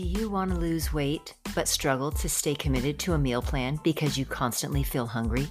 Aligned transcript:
Do 0.00 0.06
you 0.06 0.30
want 0.30 0.50
to 0.50 0.56
lose 0.56 0.94
weight 0.94 1.34
but 1.54 1.68
struggle 1.68 2.10
to 2.10 2.26
stay 2.26 2.54
committed 2.54 2.98
to 3.00 3.12
a 3.12 3.18
meal 3.18 3.42
plan 3.42 3.78
because 3.84 4.16
you 4.16 4.24
constantly 4.24 4.82
feel 4.82 5.04
hungry? 5.04 5.46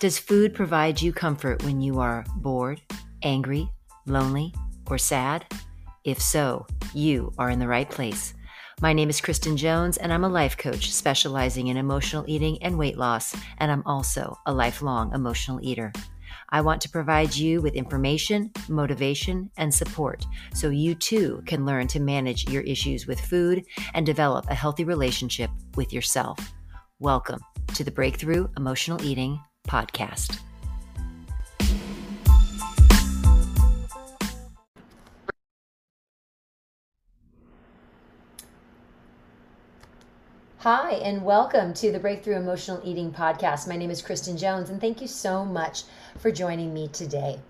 Does 0.00 0.18
food 0.18 0.52
provide 0.52 1.00
you 1.00 1.12
comfort 1.12 1.62
when 1.62 1.80
you 1.80 2.00
are 2.00 2.24
bored, 2.38 2.80
angry, 3.22 3.70
lonely, 4.04 4.52
or 4.90 4.98
sad? 4.98 5.46
If 6.02 6.20
so, 6.20 6.66
you 6.92 7.32
are 7.38 7.50
in 7.50 7.60
the 7.60 7.68
right 7.68 7.88
place. 7.88 8.34
My 8.80 8.92
name 8.92 9.08
is 9.08 9.20
Kristen 9.20 9.56
Jones, 9.56 9.96
and 9.96 10.12
I'm 10.12 10.24
a 10.24 10.28
life 10.28 10.56
coach 10.56 10.90
specializing 10.90 11.68
in 11.68 11.76
emotional 11.76 12.24
eating 12.26 12.60
and 12.64 12.76
weight 12.76 12.98
loss, 12.98 13.32
and 13.58 13.70
I'm 13.70 13.84
also 13.86 14.36
a 14.44 14.52
lifelong 14.52 15.14
emotional 15.14 15.60
eater. 15.62 15.92
I 16.54 16.60
want 16.60 16.82
to 16.82 16.90
provide 16.90 17.34
you 17.34 17.62
with 17.62 17.72
information, 17.72 18.50
motivation, 18.68 19.50
and 19.56 19.72
support 19.72 20.26
so 20.52 20.68
you 20.68 20.94
too 20.94 21.42
can 21.46 21.64
learn 21.64 21.86
to 21.88 21.98
manage 21.98 22.50
your 22.50 22.60
issues 22.64 23.06
with 23.06 23.18
food 23.18 23.64
and 23.94 24.04
develop 24.04 24.44
a 24.50 24.54
healthy 24.54 24.84
relationship 24.84 25.50
with 25.76 25.94
yourself. 25.94 26.38
Welcome 26.98 27.40
to 27.68 27.84
the 27.84 27.90
Breakthrough 27.90 28.48
Emotional 28.58 29.02
Eating 29.02 29.40
Podcast. 29.66 30.40
Hi, 40.62 40.92
and 40.92 41.24
welcome 41.24 41.74
to 41.74 41.90
the 41.90 41.98
Breakthrough 41.98 42.36
Emotional 42.36 42.80
Eating 42.84 43.10
Podcast. 43.10 43.66
My 43.66 43.76
name 43.76 43.90
is 43.90 44.00
Kristen 44.00 44.36
Jones, 44.36 44.70
and 44.70 44.80
thank 44.80 45.00
you 45.00 45.08
so 45.08 45.44
much 45.44 45.82
for 46.20 46.30
joining 46.30 46.72
me 46.72 46.86
today. 46.86 47.40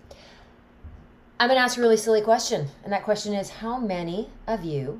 I'm 1.39 1.47
going 1.47 1.59
to 1.59 1.63
ask 1.63 1.77
a 1.77 1.81
really 1.81 1.95
silly 1.95 2.21
question, 2.21 2.69
and 2.83 2.91
that 2.91 3.03
question 3.03 3.35
is 3.35 3.51
How 3.51 3.77
many 3.77 4.31
of 4.47 4.63
you 4.63 4.99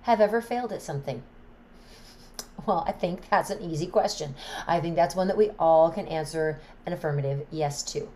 have 0.00 0.20
ever 0.20 0.40
failed 0.40 0.72
at 0.72 0.82
something? 0.82 1.22
Well, 2.66 2.82
I 2.84 2.90
think 2.90 3.28
that's 3.30 3.50
an 3.50 3.62
easy 3.62 3.86
question. 3.86 4.34
I 4.66 4.80
think 4.80 4.96
that's 4.96 5.14
one 5.14 5.28
that 5.28 5.38
we 5.38 5.50
all 5.50 5.88
can 5.92 6.08
answer 6.08 6.60
an 6.84 6.92
affirmative 6.92 7.46
yes 7.52 7.84
to. 7.92 8.08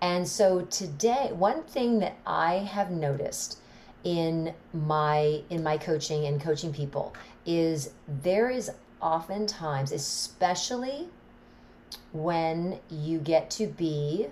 And 0.00 0.26
so 0.26 0.62
today, 0.62 1.30
one 1.32 1.62
thing 1.62 2.00
that 2.00 2.16
I 2.26 2.54
have 2.54 2.90
noticed 2.90 3.60
in 4.02 4.54
my 4.72 5.42
in 5.50 5.62
my 5.62 5.76
coaching 5.76 6.26
and 6.26 6.40
coaching 6.40 6.72
people 6.72 7.14
is 7.46 7.90
there 8.22 8.50
is 8.50 8.70
oftentimes, 9.00 9.92
especially 9.92 11.08
when 12.12 12.78
you 12.90 13.18
get 13.18 13.50
to 13.50 13.66
be 13.66 14.28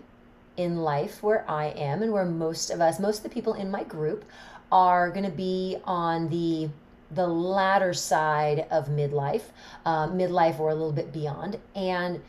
in 0.56 0.76
life 0.76 1.22
where 1.22 1.48
I 1.50 1.66
am 1.66 2.02
and 2.02 2.12
where 2.12 2.24
most 2.24 2.70
of 2.70 2.80
us, 2.80 2.98
most 2.98 3.18
of 3.18 3.22
the 3.24 3.28
people 3.28 3.54
in 3.54 3.70
my 3.70 3.84
group 3.84 4.24
are 4.72 5.10
going 5.10 5.24
to 5.24 5.30
be 5.30 5.76
on 5.84 6.28
the 6.28 6.68
the 7.08 7.26
latter 7.26 7.94
side 7.94 8.66
of 8.68 8.88
midlife, 8.88 9.44
uh, 9.84 10.08
midlife 10.08 10.58
or 10.58 10.70
a 10.70 10.74
little 10.74 10.92
bit 10.92 11.12
beyond, 11.12 11.56
and 11.76 12.20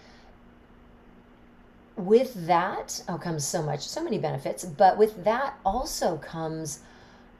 with 1.95 2.45
that 2.45 3.01
oh, 3.09 3.17
comes 3.17 3.43
so 3.43 3.63
much, 3.63 3.87
so 3.87 4.03
many 4.03 4.19
benefits. 4.19 4.63
But 4.63 4.97
with 4.97 5.23
that 5.23 5.55
also 5.65 6.17
comes 6.17 6.79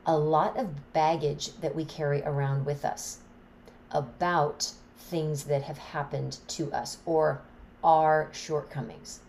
a 0.06 0.18
lot 0.18 0.58
of 0.58 0.94
baggage 0.94 1.56
that 1.58 1.76
we 1.76 1.86
carry 1.86 2.24
around 2.24 2.66
with 2.66 2.84
us 2.84 3.20
about 3.92 4.72
things 4.98 5.44
that 5.46 5.64
have 5.64 5.78
happened 5.78 6.38
to 6.48 6.72
us 6.74 6.98
or 7.06 7.42
our 7.84 8.30
shortcomings. 8.34 9.20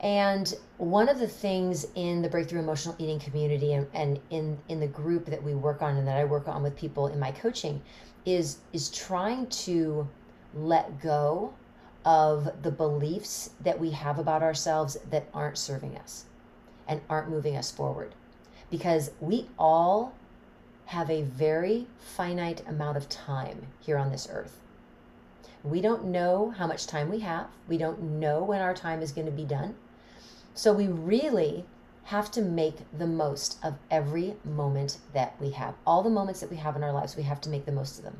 And 0.00 0.54
one 0.76 1.08
of 1.08 1.18
the 1.18 1.26
things 1.26 1.86
in 1.96 2.22
the 2.22 2.28
breakthrough 2.28 2.60
emotional 2.60 2.94
eating 2.98 3.18
community 3.18 3.72
and, 3.72 3.88
and 3.92 4.20
in, 4.30 4.58
in 4.68 4.78
the 4.78 4.86
group 4.86 5.26
that 5.26 5.42
we 5.42 5.54
work 5.54 5.82
on 5.82 5.96
and 5.96 6.06
that 6.06 6.16
I 6.16 6.24
work 6.24 6.46
on 6.46 6.62
with 6.62 6.76
people 6.76 7.08
in 7.08 7.18
my 7.18 7.32
coaching 7.32 7.82
is 8.24 8.58
is 8.72 8.90
trying 8.90 9.46
to 9.46 10.06
let 10.54 11.00
go 11.00 11.52
of 12.04 12.50
the 12.62 12.70
beliefs 12.70 13.50
that 13.60 13.78
we 13.78 13.90
have 13.90 14.18
about 14.18 14.42
ourselves 14.42 14.96
that 15.10 15.28
aren't 15.34 15.58
serving 15.58 15.96
us 15.96 16.26
and 16.86 17.00
aren't 17.10 17.28
moving 17.28 17.56
us 17.56 17.70
forward. 17.70 18.14
Because 18.70 19.10
we 19.20 19.48
all 19.58 20.14
have 20.88 21.10
a 21.10 21.20
very 21.20 21.86
finite 21.98 22.66
amount 22.66 22.96
of 22.96 23.10
time 23.10 23.66
here 23.78 23.98
on 23.98 24.10
this 24.10 24.26
earth. 24.32 24.58
We 25.62 25.82
don't 25.82 26.06
know 26.06 26.54
how 26.56 26.66
much 26.66 26.86
time 26.86 27.10
we 27.10 27.18
have. 27.18 27.48
We 27.68 27.76
don't 27.76 28.00
know 28.00 28.42
when 28.42 28.62
our 28.62 28.72
time 28.72 29.02
is 29.02 29.12
going 29.12 29.26
to 29.26 29.32
be 29.32 29.44
done. 29.44 29.74
So 30.54 30.72
we 30.72 30.86
really 30.86 31.66
have 32.04 32.30
to 32.30 32.40
make 32.40 32.76
the 32.96 33.06
most 33.06 33.58
of 33.62 33.74
every 33.90 34.36
moment 34.44 34.96
that 35.12 35.38
we 35.38 35.50
have. 35.50 35.74
All 35.86 36.02
the 36.02 36.08
moments 36.08 36.40
that 36.40 36.50
we 36.50 36.56
have 36.56 36.74
in 36.74 36.82
our 36.82 36.92
lives, 36.92 37.16
we 37.16 37.24
have 37.24 37.42
to 37.42 37.50
make 37.50 37.66
the 37.66 37.72
most 37.72 37.98
of 37.98 38.04
them. 38.04 38.16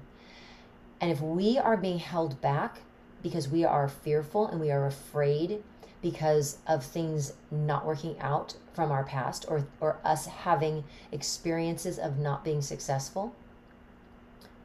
And 1.01 1.11
if 1.11 1.23
we 1.23 1.57
are 1.57 1.79
being 1.79 1.99
held 1.99 2.39
back 2.43 2.81
because 3.23 3.49
we 3.49 3.65
are 3.65 3.89
fearful 3.89 4.47
and 4.47 4.61
we 4.61 4.71
are 4.71 4.85
afraid 4.85 5.63
because 6.01 6.59
of 6.67 6.85
things 6.85 7.33
not 7.51 7.85
working 7.85 8.19
out 8.21 8.55
from 8.73 8.93
our 8.93 9.05
past 9.05 9.45
or, 9.49 9.67
or 9.81 9.99
us 10.05 10.27
having 10.27 10.85
experiences 11.13 11.99
of 11.99 12.19
not 12.19 12.45
being 12.45 12.63
successful, 12.63 13.35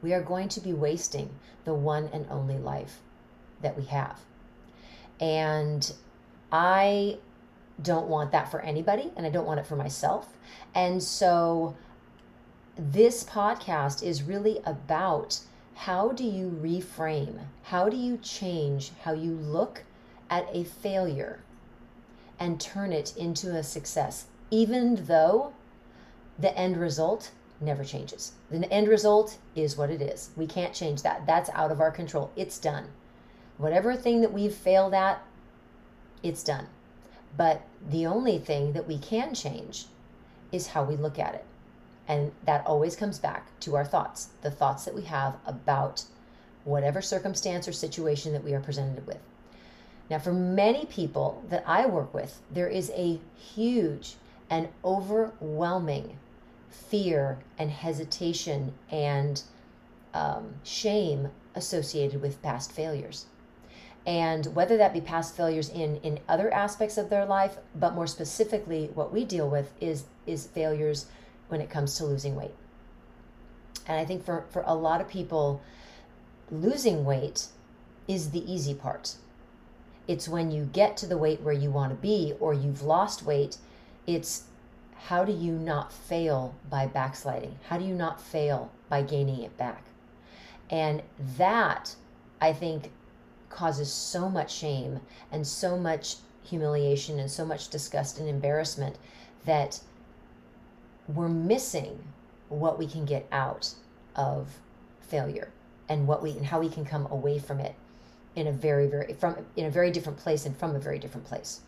we 0.02 0.12
are 0.12 0.22
going 0.22 0.48
to 0.48 0.60
be 0.60 0.72
wasting 0.72 1.30
the 1.64 1.74
one 1.74 2.08
and 2.12 2.26
only 2.30 2.58
life 2.58 3.00
that 3.62 3.76
we 3.76 3.84
have. 3.86 4.20
And 5.20 5.92
I 6.52 7.18
don't 7.82 8.06
want 8.06 8.30
that 8.32 8.50
for 8.50 8.60
anybody, 8.60 9.10
and 9.16 9.26
I 9.26 9.30
don't 9.30 9.46
want 9.46 9.58
it 9.60 9.66
for 9.66 9.76
myself. 9.76 10.36
And 10.74 11.02
so, 11.02 11.76
this 12.76 13.24
podcast 13.24 14.02
is 14.02 14.22
really 14.22 14.60
about 14.64 15.40
how 15.74 16.10
do 16.10 16.24
you 16.24 16.56
reframe? 16.62 17.38
How 17.64 17.88
do 17.88 17.96
you 17.96 18.18
change 18.18 18.92
how 19.02 19.12
you 19.12 19.32
look 19.32 19.84
at 20.34 20.48
a 20.52 20.64
failure 20.64 21.38
and 22.40 22.60
turn 22.60 22.92
it 22.92 23.16
into 23.16 23.54
a 23.54 23.62
success, 23.62 24.26
even 24.50 25.06
though 25.06 25.52
the 26.40 26.56
end 26.58 26.76
result 26.76 27.30
never 27.60 27.84
changes. 27.84 28.32
The 28.50 28.70
end 28.72 28.88
result 28.88 29.38
is 29.54 29.76
what 29.76 29.90
it 29.90 30.02
is. 30.02 30.30
We 30.34 30.48
can't 30.48 30.74
change 30.74 31.02
that. 31.02 31.24
That's 31.24 31.50
out 31.50 31.70
of 31.70 31.80
our 31.80 31.92
control. 31.92 32.32
It's 32.34 32.58
done. 32.58 32.88
Whatever 33.58 33.94
thing 33.94 34.22
that 34.22 34.32
we've 34.32 34.52
failed 34.52 34.92
at, 34.92 35.22
it's 36.24 36.42
done. 36.42 36.66
But 37.36 37.62
the 37.88 38.06
only 38.06 38.38
thing 38.38 38.72
that 38.72 38.88
we 38.88 38.98
can 38.98 39.34
change 39.34 39.86
is 40.50 40.66
how 40.66 40.82
we 40.82 40.96
look 40.96 41.20
at 41.20 41.36
it. 41.36 41.44
And 42.08 42.32
that 42.44 42.66
always 42.66 42.96
comes 42.96 43.20
back 43.20 43.56
to 43.60 43.76
our 43.76 43.84
thoughts, 43.84 44.30
the 44.42 44.50
thoughts 44.50 44.84
that 44.84 44.96
we 44.96 45.02
have 45.02 45.36
about 45.46 46.02
whatever 46.64 47.00
circumstance 47.00 47.68
or 47.68 47.72
situation 47.72 48.32
that 48.32 48.42
we 48.42 48.52
are 48.52 48.60
presented 48.60 49.06
with. 49.06 49.20
Now, 50.10 50.18
for 50.18 50.32
many 50.32 50.84
people 50.86 51.42
that 51.48 51.64
I 51.66 51.86
work 51.86 52.12
with, 52.12 52.40
there 52.50 52.68
is 52.68 52.90
a 52.94 53.20
huge 53.36 54.16
and 54.50 54.68
overwhelming 54.84 56.18
fear 56.68 57.38
and 57.58 57.70
hesitation 57.70 58.74
and 58.90 59.42
um, 60.12 60.54
shame 60.62 61.28
associated 61.54 62.20
with 62.20 62.42
past 62.42 62.72
failures. 62.72 63.26
And 64.06 64.54
whether 64.54 64.76
that 64.76 64.92
be 64.92 65.00
past 65.00 65.34
failures 65.34 65.70
in, 65.70 65.96
in 65.98 66.20
other 66.28 66.52
aspects 66.52 66.98
of 66.98 67.08
their 67.08 67.24
life, 67.24 67.56
but 67.74 67.94
more 67.94 68.06
specifically, 68.06 68.90
what 68.94 69.12
we 69.12 69.24
deal 69.24 69.48
with 69.48 69.72
is, 69.80 70.04
is 70.26 70.46
failures 70.46 71.06
when 71.48 71.62
it 71.62 71.70
comes 71.70 71.96
to 71.96 72.04
losing 72.04 72.36
weight. 72.36 72.54
And 73.86 73.98
I 73.98 74.04
think 74.04 74.24
for, 74.24 74.44
for 74.50 74.62
a 74.66 74.74
lot 74.74 75.00
of 75.00 75.08
people, 75.08 75.62
losing 76.50 77.04
weight 77.04 77.46
is 78.06 78.30
the 78.30 78.52
easy 78.52 78.74
part. 78.74 79.16
It's 80.06 80.28
when 80.28 80.50
you 80.50 80.68
get 80.72 80.96
to 80.98 81.06
the 81.06 81.16
weight 81.16 81.40
where 81.40 81.54
you 81.54 81.70
want 81.70 81.90
to 81.90 81.96
be 81.96 82.34
or 82.40 82.52
you've 82.52 82.82
lost 82.82 83.22
weight, 83.22 83.56
it's 84.06 84.44
how 84.94 85.24
do 85.24 85.32
you 85.32 85.52
not 85.52 85.92
fail 85.92 86.54
by 86.70 86.86
backsliding? 86.86 87.58
How 87.68 87.78
do 87.78 87.84
you 87.84 87.94
not 87.94 88.20
fail 88.20 88.70
by 88.88 89.02
gaining 89.02 89.42
it 89.42 89.56
back? 89.56 89.84
And 90.70 91.02
that, 91.36 91.94
I 92.40 92.52
think, 92.52 92.90
causes 93.50 93.92
so 93.92 94.28
much 94.28 94.54
shame 94.54 95.00
and 95.30 95.46
so 95.46 95.78
much 95.78 96.16
humiliation 96.42 97.18
and 97.18 97.30
so 97.30 97.44
much 97.44 97.68
disgust 97.68 98.18
and 98.18 98.28
embarrassment 98.28 98.96
that 99.44 99.80
we're 101.08 101.28
missing 101.28 102.02
what 102.48 102.78
we 102.78 102.86
can 102.86 103.04
get 103.04 103.26
out 103.30 103.74
of 104.16 104.48
failure 105.00 105.50
and 105.88 106.06
what 106.06 106.22
we 106.22 106.30
and 106.30 106.46
how 106.46 106.60
we 106.60 106.68
can 106.68 106.84
come 106.84 107.06
away 107.10 107.38
from 107.38 107.60
it 107.60 107.74
in 108.36 108.46
a 108.46 108.52
very 108.52 108.86
very 108.86 109.12
from 109.14 109.36
in 109.56 109.66
a 109.66 109.70
very 109.70 109.90
different 109.90 110.18
place 110.18 110.46
and 110.46 110.56
from 110.56 110.74
a 110.74 110.78
very 110.78 110.98
different 110.98 111.26
place 111.26 111.60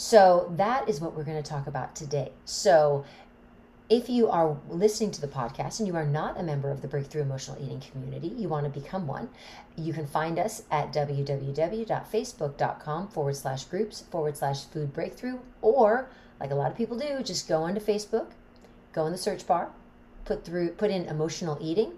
so 0.00 0.52
that 0.56 0.88
is 0.88 1.00
what 1.00 1.16
we're 1.16 1.24
going 1.24 1.42
to 1.42 1.50
talk 1.50 1.66
about 1.66 1.96
today. 1.96 2.30
So 2.44 3.04
if 3.90 4.08
you 4.08 4.28
are 4.28 4.56
listening 4.68 5.10
to 5.10 5.20
the 5.20 5.26
podcast 5.26 5.80
and 5.80 5.88
you 5.88 5.96
are 5.96 6.06
not 6.06 6.38
a 6.38 6.42
member 6.44 6.70
of 6.70 6.82
the 6.82 6.86
Breakthrough 6.86 7.22
Emotional 7.22 7.60
Eating 7.60 7.80
community, 7.80 8.28
you 8.28 8.48
want 8.48 8.72
to 8.72 8.80
become 8.80 9.08
one, 9.08 9.28
you 9.74 9.92
can 9.92 10.06
find 10.06 10.38
us 10.38 10.62
at 10.70 10.92
www.facebook.com 10.92 13.08
forward 13.08 13.34
slash 13.34 13.64
groups 13.64 14.02
forward 14.02 14.36
slash 14.36 14.66
food 14.66 14.92
breakthrough, 14.92 15.40
or 15.62 16.08
like 16.38 16.52
a 16.52 16.54
lot 16.54 16.70
of 16.70 16.76
people 16.76 16.96
do, 16.96 17.20
just 17.24 17.48
go 17.48 17.64
onto 17.64 17.80
Facebook, 17.80 18.28
go 18.92 19.04
in 19.04 19.10
the 19.10 19.18
search 19.18 19.48
bar, 19.48 19.72
put 20.24 20.44
through, 20.44 20.70
put 20.74 20.92
in 20.92 21.06
emotional 21.06 21.58
eating, 21.60 21.94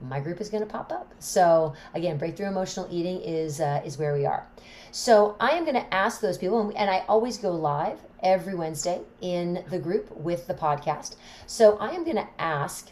my 0.00 0.20
group 0.20 0.40
is 0.40 0.48
going 0.48 0.62
to 0.62 0.68
pop 0.68 0.92
up. 0.92 1.12
So 1.18 1.74
again, 1.94 2.16
breakthrough 2.16 2.48
emotional 2.48 2.88
eating 2.90 3.20
is 3.20 3.60
uh, 3.60 3.82
is 3.84 3.98
where 3.98 4.14
we 4.14 4.26
are. 4.26 4.46
So 4.92 5.36
I 5.38 5.50
am 5.50 5.64
going 5.64 5.76
to 5.76 5.94
ask 5.94 6.20
those 6.20 6.38
people, 6.38 6.72
and 6.76 6.90
I 6.90 7.04
always 7.08 7.38
go 7.38 7.52
live 7.52 8.00
every 8.22 8.54
Wednesday 8.54 9.00
in 9.20 9.64
the 9.70 9.78
group 9.78 10.10
with 10.16 10.46
the 10.46 10.54
podcast. 10.54 11.16
So 11.46 11.76
I 11.78 11.90
am 11.90 12.04
going 12.04 12.16
to 12.16 12.28
ask. 12.38 12.90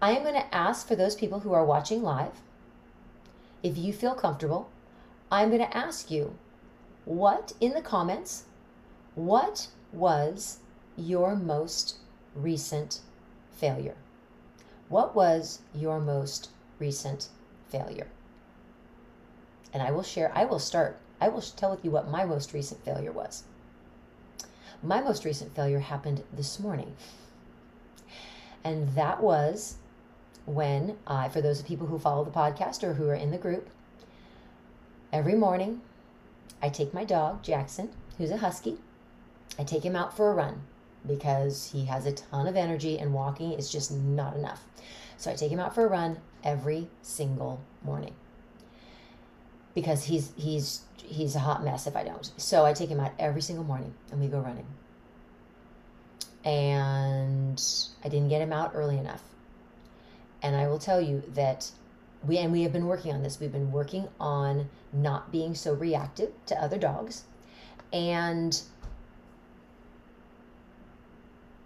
I 0.00 0.12
am 0.12 0.22
going 0.22 0.34
to 0.34 0.54
ask 0.54 0.86
for 0.86 0.96
those 0.96 1.14
people 1.14 1.40
who 1.40 1.52
are 1.52 1.64
watching 1.64 2.02
live, 2.02 2.42
if 3.62 3.78
you 3.78 3.92
feel 3.92 4.14
comfortable, 4.14 4.70
I'm 5.30 5.48
going 5.48 5.62
to 5.62 5.76
ask 5.76 6.10
you 6.10 6.36
what 7.06 7.54
in 7.60 7.72
the 7.72 7.80
comments, 7.80 8.44
what 9.14 9.68
was 9.92 10.58
your 10.96 11.34
most 11.34 11.98
recent 12.34 13.00
failure? 13.52 13.96
What 14.88 15.14
was 15.14 15.60
your 15.74 16.00
most 16.00 16.50
recent 16.78 17.28
failure? 17.68 18.08
And 19.72 19.82
I 19.82 19.90
will 19.90 20.02
share, 20.02 20.30
I 20.34 20.44
will 20.44 20.58
start, 20.58 20.98
I 21.20 21.28
will 21.28 21.40
tell 21.40 21.70
with 21.70 21.84
you 21.84 21.90
what 21.90 22.10
my 22.10 22.24
most 22.24 22.52
recent 22.52 22.84
failure 22.84 23.12
was. 23.12 23.44
My 24.82 25.00
most 25.00 25.24
recent 25.24 25.54
failure 25.54 25.80
happened 25.80 26.22
this 26.32 26.60
morning. 26.60 26.94
And 28.62 28.94
that 28.94 29.22
was 29.22 29.76
when 30.46 30.98
I, 31.06 31.28
for 31.28 31.40
those 31.40 31.60
of 31.60 31.66
people 31.66 31.86
who 31.86 31.98
follow 31.98 32.24
the 32.24 32.30
podcast 32.30 32.82
or 32.82 32.94
who 32.94 33.08
are 33.08 33.14
in 33.14 33.30
the 33.30 33.38
group, 33.38 33.70
every 35.12 35.34
morning 35.34 35.80
I 36.62 36.68
take 36.68 36.94
my 36.94 37.04
dog, 37.04 37.42
Jackson, 37.42 37.90
who's 38.18 38.30
a 38.30 38.38
husky, 38.38 38.78
I 39.58 39.64
take 39.64 39.84
him 39.84 39.96
out 39.96 40.16
for 40.16 40.30
a 40.30 40.34
run 40.34 40.62
because 41.06 41.70
he 41.72 41.84
has 41.86 42.06
a 42.06 42.12
ton 42.12 42.46
of 42.46 42.56
energy 42.56 42.98
and 42.98 43.12
walking 43.12 43.52
is 43.52 43.70
just 43.70 43.92
not 43.92 44.36
enough. 44.36 44.64
So 45.16 45.30
I 45.30 45.34
take 45.34 45.50
him 45.50 45.60
out 45.60 45.74
for 45.74 45.84
a 45.84 45.88
run 45.88 46.18
every 46.42 46.88
single 47.02 47.60
morning 47.82 48.14
because 49.74 50.04
he's 50.04 50.32
he's 50.36 50.82
he's 50.96 51.34
a 51.34 51.40
hot 51.40 51.64
mess 51.64 51.86
if 51.86 51.96
I 51.96 52.04
don't. 52.04 52.30
So 52.36 52.64
I 52.64 52.72
take 52.72 52.88
him 52.88 53.00
out 53.00 53.12
every 53.18 53.42
single 53.42 53.64
morning 53.64 53.94
and 54.10 54.20
we 54.20 54.28
go 54.28 54.40
running. 54.40 54.66
And 56.44 57.62
I 58.04 58.08
didn't 58.08 58.28
get 58.28 58.42
him 58.42 58.52
out 58.52 58.72
early 58.74 58.98
enough. 58.98 59.22
And 60.42 60.54
I 60.54 60.68
will 60.68 60.78
tell 60.78 61.00
you 61.00 61.22
that 61.34 61.70
we 62.26 62.38
and 62.38 62.52
we 62.52 62.62
have 62.62 62.72
been 62.72 62.86
working 62.86 63.12
on 63.12 63.22
this. 63.22 63.40
We've 63.40 63.52
been 63.52 63.72
working 63.72 64.08
on 64.20 64.68
not 64.92 65.32
being 65.32 65.54
so 65.54 65.74
reactive 65.74 66.32
to 66.46 66.62
other 66.62 66.78
dogs. 66.78 67.24
And 67.92 68.60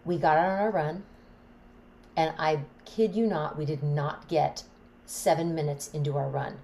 we 0.08 0.16
got 0.16 0.38
out 0.38 0.50
on 0.50 0.58
our 0.58 0.70
run, 0.70 1.02
and 2.16 2.32
I 2.38 2.60
kid 2.87 3.14
you 3.14 3.26
not, 3.26 3.58
we 3.58 3.66
did 3.66 3.82
not 3.82 4.26
get 4.26 4.64
seven 5.05 5.55
minutes 5.55 5.90
into 5.93 6.16
our 6.16 6.31
run. 6.31 6.56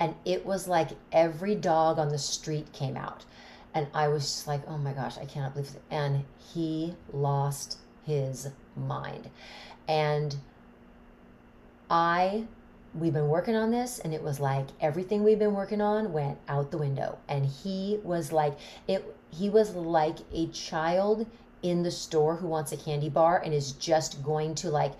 And 0.00 0.16
it 0.24 0.44
was 0.44 0.66
like 0.66 0.88
every 1.12 1.54
dog 1.54 2.00
on 2.00 2.08
the 2.08 2.18
street 2.18 2.72
came 2.72 2.96
out. 2.96 3.24
And 3.72 3.86
I 3.94 4.08
was 4.08 4.24
just 4.24 4.48
like, 4.48 4.62
oh 4.66 4.76
my 4.76 4.92
gosh, 4.92 5.16
I 5.16 5.24
cannot 5.26 5.54
believe 5.54 5.70
it. 5.70 5.82
And 5.92 6.24
he 6.52 6.96
lost 7.12 7.78
his 8.04 8.48
mind. 8.76 9.30
And 9.86 10.34
I, 11.88 12.46
we've 12.94 13.12
been 13.12 13.28
working 13.28 13.54
on 13.54 13.70
this, 13.70 14.00
and 14.00 14.12
it 14.12 14.22
was 14.22 14.40
like 14.40 14.66
everything 14.80 15.22
we've 15.22 15.38
been 15.38 15.54
working 15.54 15.80
on 15.80 16.12
went 16.12 16.38
out 16.48 16.72
the 16.72 16.78
window. 16.78 17.18
And 17.28 17.46
he 17.46 18.00
was 18.02 18.32
like, 18.32 18.58
it, 18.88 19.16
he 19.30 19.48
was 19.48 19.76
like 19.76 20.18
a 20.32 20.48
child 20.48 21.26
in 21.62 21.82
the 21.82 21.90
store 21.90 22.36
who 22.36 22.46
wants 22.46 22.72
a 22.72 22.76
candy 22.76 23.08
bar 23.08 23.40
and 23.44 23.54
is 23.54 23.72
just 23.72 24.22
going 24.22 24.54
to 24.56 24.68
like 24.70 24.92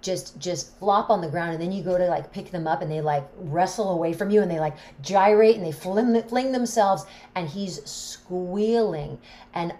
just 0.00 0.38
just 0.38 0.78
flop 0.78 1.10
on 1.10 1.20
the 1.20 1.28
ground 1.28 1.52
and 1.52 1.60
then 1.60 1.72
you 1.72 1.82
go 1.82 1.98
to 1.98 2.06
like 2.06 2.32
pick 2.32 2.50
them 2.50 2.66
up 2.66 2.82
and 2.82 2.90
they 2.90 3.00
like 3.00 3.26
wrestle 3.36 3.90
away 3.90 4.12
from 4.12 4.30
you 4.30 4.40
and 4.42 4.50
they 4.50 4.60
like 4.60 4.76
gyrate 5.02 5.56
and 5.56 5.64
they 5.64 5.72
fling, 5.72 6.22
fling 6.24 6.52
themselves 6.52 7.04
and 7.34 7.48
he's 7.48 7.84
squealing. 7.84 9.18
And 9.54 9.74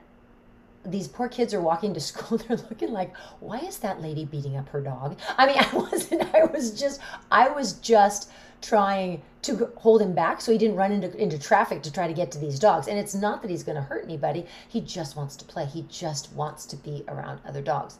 these 0.90 1.08
poor 1.08 1.29
kids 1.29 1.55
are 1.55 1.61
walking 1.61 1.94
to 1.94 2.00
school 2.11 2.38
they're 2.38 2.56
looking 2.56 2.93
like 2.93 3.17
why 3.40 3.58
is 3.58 3.79
that 3.79 4.00
lady 4.00 4.25
beating 4.25 4.56
up 4.56 4.69
her 4.69 4.81
dog 4.81 5.19
i 5.37 5.46
mean 5.46 5.58
i 5.73 5.76
wasn't 5.76 6.23
i 6.35 6.44
was 6.44 6.79
just 6.79 7.00
i 7.31 7.49
was 7.49 7.75
just 7.75 8.31
trying 8.61 9.23
to 9.43 9.70
hold 9.76 10.02
him 10.02 10.14
back 10.14 10.40
so 10.40 10.50
he 10.52 10.58
didn't 10.58 10.76
run 10.76 10.93
into, 10.93 11.14
into 11.17 11.38
traffic 11.38 11.82
to 11.82 11.93
try 11.93 12.06
to 12.06 12.12
get 12.12 12.31
to 12.32 12.38
these 12.38 12.58
dogs. 12.58 12.88
And 12.88 12.99
it's 12.99 13.14
not 13.14 13.43
that 13.43 13.50
he's 13.50 13.62
going 13.62 13.76
to 13.76 13.82
hurt 13.82 14.05
anybody, 14.05 14.46
he 14.69 14.81
just 14.81 15.17
wants 15.17 15.37
to 15.37 15.44
play. 15.44 15.64
He 15.64 15.85
just 15.88 16.32
wants 16.32 16.67
to 16.67 16.76
be 16.76 17.05
around 17.08 17.40
other 17.46 17.62
dogs. 17.62 17.99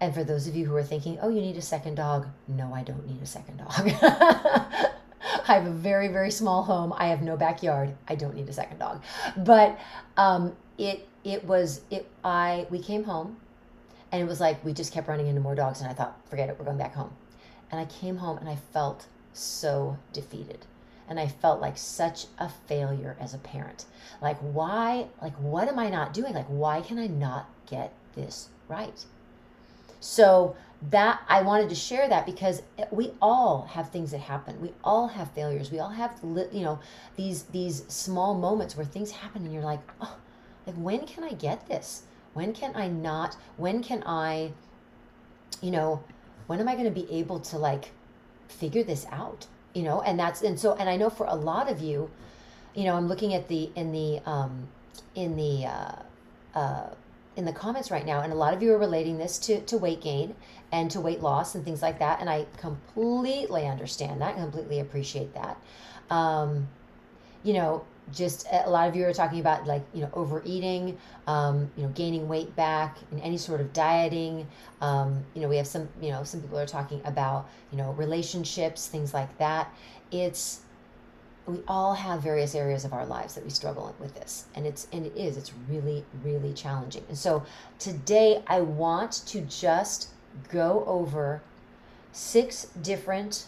And 0.00 0.12
for 0.12 0.24
those 0.24 0.48
of 0.48 0.56
you 0.56 0.66
who 0.66 0.74
are 0.76 0.82
thinking, 0.82 1.18
oh, 1.22 1.28
you 1.28 1.40
need 1.40 1.56
a 1.56 1.62
second 1.62 1.94
dog, 1.96 2.26
no, 2.48 2.74
I 2.74 2.82
don't 2.82 3.06
need 3.06 3.22
a 3.22 3.26
second 3.26 3.58
dog. 3.58 3.72
I 5.48 5.54
have 5.54 5.66
a 5.66 5.70
very, 5.70 6.08
very 6.08 6.30
small 6.30 6.62
home. 6.62 6.92
I 6.96 7.06
have 7.06 7.22
no 7.22 7.36
backyard. 7.36 7.94
I 8.08 8.16
don't 8.16 8.34
need 8.34 8.48
a 8.48 8.52
second 8.52 8.78
dog. 8.78 9.02
But 9.36 9.78
um, 10.16 10.56
it 10.78 11.08
it 11.24 11.44
was 11.44 11.82
it 11.90 12.08
I 12.24 12.66
we 12.70 12.78
came 12.78 13.04
home 13.04 13.36
and 14.10 14.20
it 14.20 14.26
was 14.26 14.40
like 14.40 14.62
we 14.64 14.72
just 14.72 14.92
kept 14.92 15.08
running 15.08 15.26
into 15.26 15.40
more 15.40 15.54
dogs 15.54 15.80
and 15.80 15.90
I 15.90 15.94
thought, 15.94 16.20
forget 16.28 16.48
it, 16.48 16.56
we're 16.58 16.66
going 16.66 16.78
back 16.78 16.94
home. 16.94 17.12
And 17.70 17.80
I 17.80 17.86
came 17.86 18.18
home 18.18 18.36
and 18.38 18.48
I 18.48 18.56
felt 18.56 19.06
so 19.32 19.96
defeated. 20.12 20.66
And 21.08 21.18
I 21.18 21.26
felt 21.26 21.60
like 21.60 21.76
such 21.76 22.26
a 22.38 22.48
failure 22.48 23.16
as 23.18 23.34
a 23.34 23.38
parent. 23.38 23.86
Like, 24.20 24.38
why, 24.38 25.08
like, 25.20 25.34
what 25.34 25.68
am 25.68 25.78
I 25.78 25.90
not 25.90 26.14
doing? 26.14 26.32
Like, 26.34 26.46
why 26.46 26.80
can 26.80 26.98
I 26.98 27.06
not 27.06 27.48
get 27.66 27.92
this 28.14 28.48
right? 28.68 29.04
So, 30.00 30.56
that 30.90 31.20
I 31.28 31.42
wanted 31.42 31.68
to 31.68 31.74
share 31.74 32.08
that 32.08 32.26
because 32.26 32.62
we 32.90 33.12
all 33.22 33.68
have 33.70 33.90
things 33.90 34.10
that 34.10 34.18
happen. 34.20 34.60
We 34.60 34.72
all 34.82 35.06
have 35.08 35.30
failures. 35.30 35.70
We 35.70 35.78
all 35.78 35.90
have, 35.90 36.18
you 36.22 36.62
know, 36.62 36.80
these 37.16 37.44
these 37.44 37.84
small 37.88 38.34
moments 38.34 38.76
where 38.76 38.86
things 38.86 39.12
happen 39.12 39.44
and 39.44 39.54
you're 39.54 39.62
like, 39.62 39.80
oh, 40.00 40.16
like 40.66 40.76
when 40.76 41.06
can 41.06 41.24
I 41.24 41.32
get 41.32 41.66
this? 41.68 42.02
When 42.34 42.52
can 42.52 42.74
I 42.74 42.88
not? 42.88 43.36
When 43.56 43.82
can 43.82 44.02
I, 44.06 44.52
you 45.60 45.70
know, 45.70 46.02
when 46.46 46.60
am 46.60 46.68
I 46.68 46.74
going 46.74 46.86
to 46.86 46.90
be 46.90 47.10
able 47.12 47.40
to 47.40 47.58
like 47.58 47.90
figure 48.48 48.82
this 48.82 49.06
out 49.10 49.46
you 49.74 49.82
know 49.82 50.02
and 50.02 50.18
that's 50.18 50.42
and 50.42 50.58
so 50.58 50.74
and 50.74 50.88
i 50.88 50.96
know 50.96 51.10
for 51.10 51.26
a 51.26 51.34
lot 51.34 51.70
of 51.70 51.80
you 51.80 52.10
you 52.74 52.84
know 52.84 52.94
i'm 52.94 53.08
looking 53.08 53.34
at 53.34 53.48
the 53.48 53.70
in 53.74 53.92
the 53.92 54.20
um 54.26 54.68
in 55.14 55.36
the 55.36 55.66
uh 55.66 55.94
uh 56.54 56.86
in 57.36 57.44
the 57.44 57.52
comments 57.52 57.90
right 57.90 58.04
now 58.04 58.20
and 58.20 58.32
a 58.32 58.36
lot 58.36 58.52
of 58.52 58.62
you 58.62 58.72
are 58.72 58.78
relating 58.78 59.18
this 59.18 59.38
to 59.38 59.60
to 59.62 59.78
weight 59.78 60.00
gain 60.00 60.34
and 60.70 60.90
to 60.90 61.00
weight 61.00 61.20
loss 61.20 61.54
and 61.54 61.64
things 61.64 61.82
like 61.82 61.98
that 61.98 62.20
and 62.20 62.28
i 62.28 62.44
completely 62.56 63.66
understand 63.66 64.20
that 64.20 64.36
completely 64.36 64.80
appreciate 64.80 65.32
that 65.34 65.56
um 66.10 66.68
you 67.42 67.54
know 67.54 67.84
just 68.12 68.46
a 68.50 68.68
lot 68.68 68.88
of 68.88 68.96
you 68.96 69.06
are 69.06 69.12
talking 69.12 69.40
about 69.40 69.66
like 69.66 69.82
you 69.94 70.02
know 70.02 70.10
overeating 70.12 70.98
um, 71.26 71.70
you 71.76 71.84
know 71.84 71.88
gaining 71.90 72.28
weight 72.28 72.54
back 72.56 72.98
and 73.10 73.20
any 73.20 73.38
sort 73.38 73.60
of 73.60 73.72
dieting. 73.72 74.46
Um, 74.80 75.24
you 75.34 75.42
know 75.42 75.48
we 75.48 75.56
have 75.56 75.66
some 75.66 75.88
you 76.00 76.10
know 76.10 76.24
some 76.24 76.40
people 76.40 76.58
are 76.58 76.66
talking 76.66 77.00
about 77.04 77.48
you 77.70 77.78
know 77.78 77.92
relationships 77.92 78.88
things 78.88 79.14
like 79.14 79.36
that. 79.38 79.72
It's 80.10 80.60
we 81.46 81.58
all 81.66 81.94
have 81.94 82.22
various 82.22 82.54
areas 82.54 82.84
of 82.84 82.92
our 82.92 83.04
lives 83.04 83.34
that 83.34 83.42
we 83.42 83.50
struggle 83.50 83.94
with 83.98 84.14
this 84.14 84.44
and 84.54 84.64
it's 84.64 84.86
and 84.92 85.04
it 85.06 85.16
is 85.16 85.36
it's 85.36 85.52
really 85.68 86.04
really 86.22 86.52
challenging. 86.52 87.04
And 87.08 87.18
so 87.18 87.44
today 87.78 88.42
i 88.46 88.60
want 88.60 89.12
to 89.26 89.40
just 89.42 90.10
go 90.50 90.84
over 90.86 91.42
six 92.12 92.66
different 92.80 93.46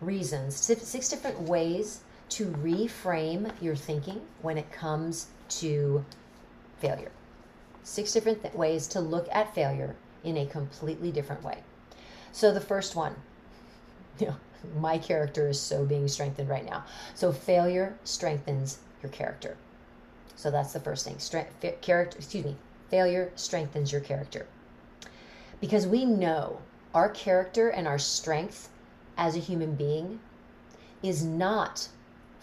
reasons 0.00 0.56
six 0.56 1.08
different 1.08 1.40
ways 1.40 2.00
to 2.34 2.46
reframe 2.46 3.52
your 3.62 3.76
thinking 3.76 4.20
when 4.42 4.58
it 4.58 4.72
comes 4.72 5.28
to 5.48 6.04
failure. 6.80 7.12
Six 7.84 8.12
different 8.12 8.42
th- 8.42 8.54
ways 8.54 8.88
to 8.88 9.00
look 9.00 9.28
at 9.30 9.54
failure 9.54 9.94
in 10.24 10.36
a 10.36 10.46
completely 10.46 11.12
different 11.12 11.44
way. 11.44 11.58
So, 12.32 12.52
the 12.52 12.60
first 12.60 12.96
one, 12.96 13.14
you 14.18 14.26
know, 14.26 14.36
my 14.80 14.98
character 14.98 15.48
is 15.48 15.60
so 15.60 15.84
being 15.84 16.08
strengthened 16.08 16.48
right 16.48 16.64
now. 16.64 16.84
So, 17.14 17.30
failure 17.30 17.96
strengthens 18.02 18.78
your 19.00 19.12
character. 19.12 19.56
So, 20.34 20.50
that's 20.50 20.72
the 20.72 20.80
first 20.80 21.04
thing. 21.04 21.18
Fa- 21.18 21.76
character, 21.80 22.18
excuse 22.18 22.44
me, 22.44 22.56
failure 22.90 23.30
strengthens 23.36 23.92
your 23.92 24.00
character. 24.00 24.46
Because 25.60 25.86
we 25.86 26.04
know 26.04 26.58
our 26.94 27.10
character 27.10 27.68
and 27.68 27.86
our 27.86 27.98
strength 27.98 28.70
as 29.16 29.36
a 29.36 29.40
human 29.40 29.76
being 29.76 30.18
is 31.00 31.24
not 31.24 31.88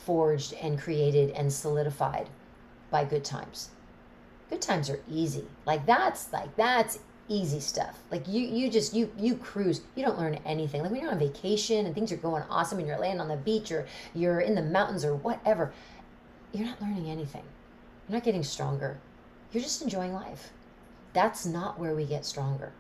forged 0.05 0.53
and 0.62 0.79
created 0.79 1.31
and 1.31 1.51
solidified 1.51 2.29
by 2.89 3.05
good 3.05 3.24
times. 3.25 3.70
Good 4.50 4.62
times 4.62 4.89
are 4.89 5.01
easy. 5.10 5.46
Like 5.65 5.86
that's 5.86 6.31
like 6.34 6.55
that's 6.55 7.00
easy 7.29 7.60
stuff. 7.60 8.00
Like 8.12 8.27
you 8.27 8.41
you 8.41 8.70
just 8.70 8.93
you 8.93 9.12
you 9.17 9.36
cruise. 9.36 9.81
You 9.96 10.03
don't 10.05 10.20
learn 10.20 10.36
anything. 10.46 10.81
Like 10.81 10.91
when 10.91 11.01
you're 11.01 11.12
on 11.12 11.20
vacation 11.20 11.86
and 11.86 11.96
things 11.96 12.12
are 12.12 12.17
going 12.17 12.43
awesome 12.50 12.79
and 12.79 12.88
you're 12.88 13.00
laying 13.00 13.22
on 13.22 13.27
the 13.29 13.38
beach 13.38 13.72
or 13.72 13.88
you're 14.13 14.41
in 14.41 14.55
the 14.55 14.62
mountains 14.62 15.05
or 15.05 15.15
whatever, 15.15 15.74
you're 16.53 16.65
not 16.67 16.81
learning 16.81 17.10
anything. 17.10 17.43
You're 18.08 18.17
not 18.17 18.24
getting 18.25 18.43
stronger. 18.43 19.00
You're 19.51 19.63
just 19.63 19.81
enjoying 19.81 20.13
life. 20.13 20.51
That's 21.13 21.46
not 21.46 21.79
where 21.79 21.96
we 21.96 22.05
get 22.05 22.25
stronger. 22.25 22.74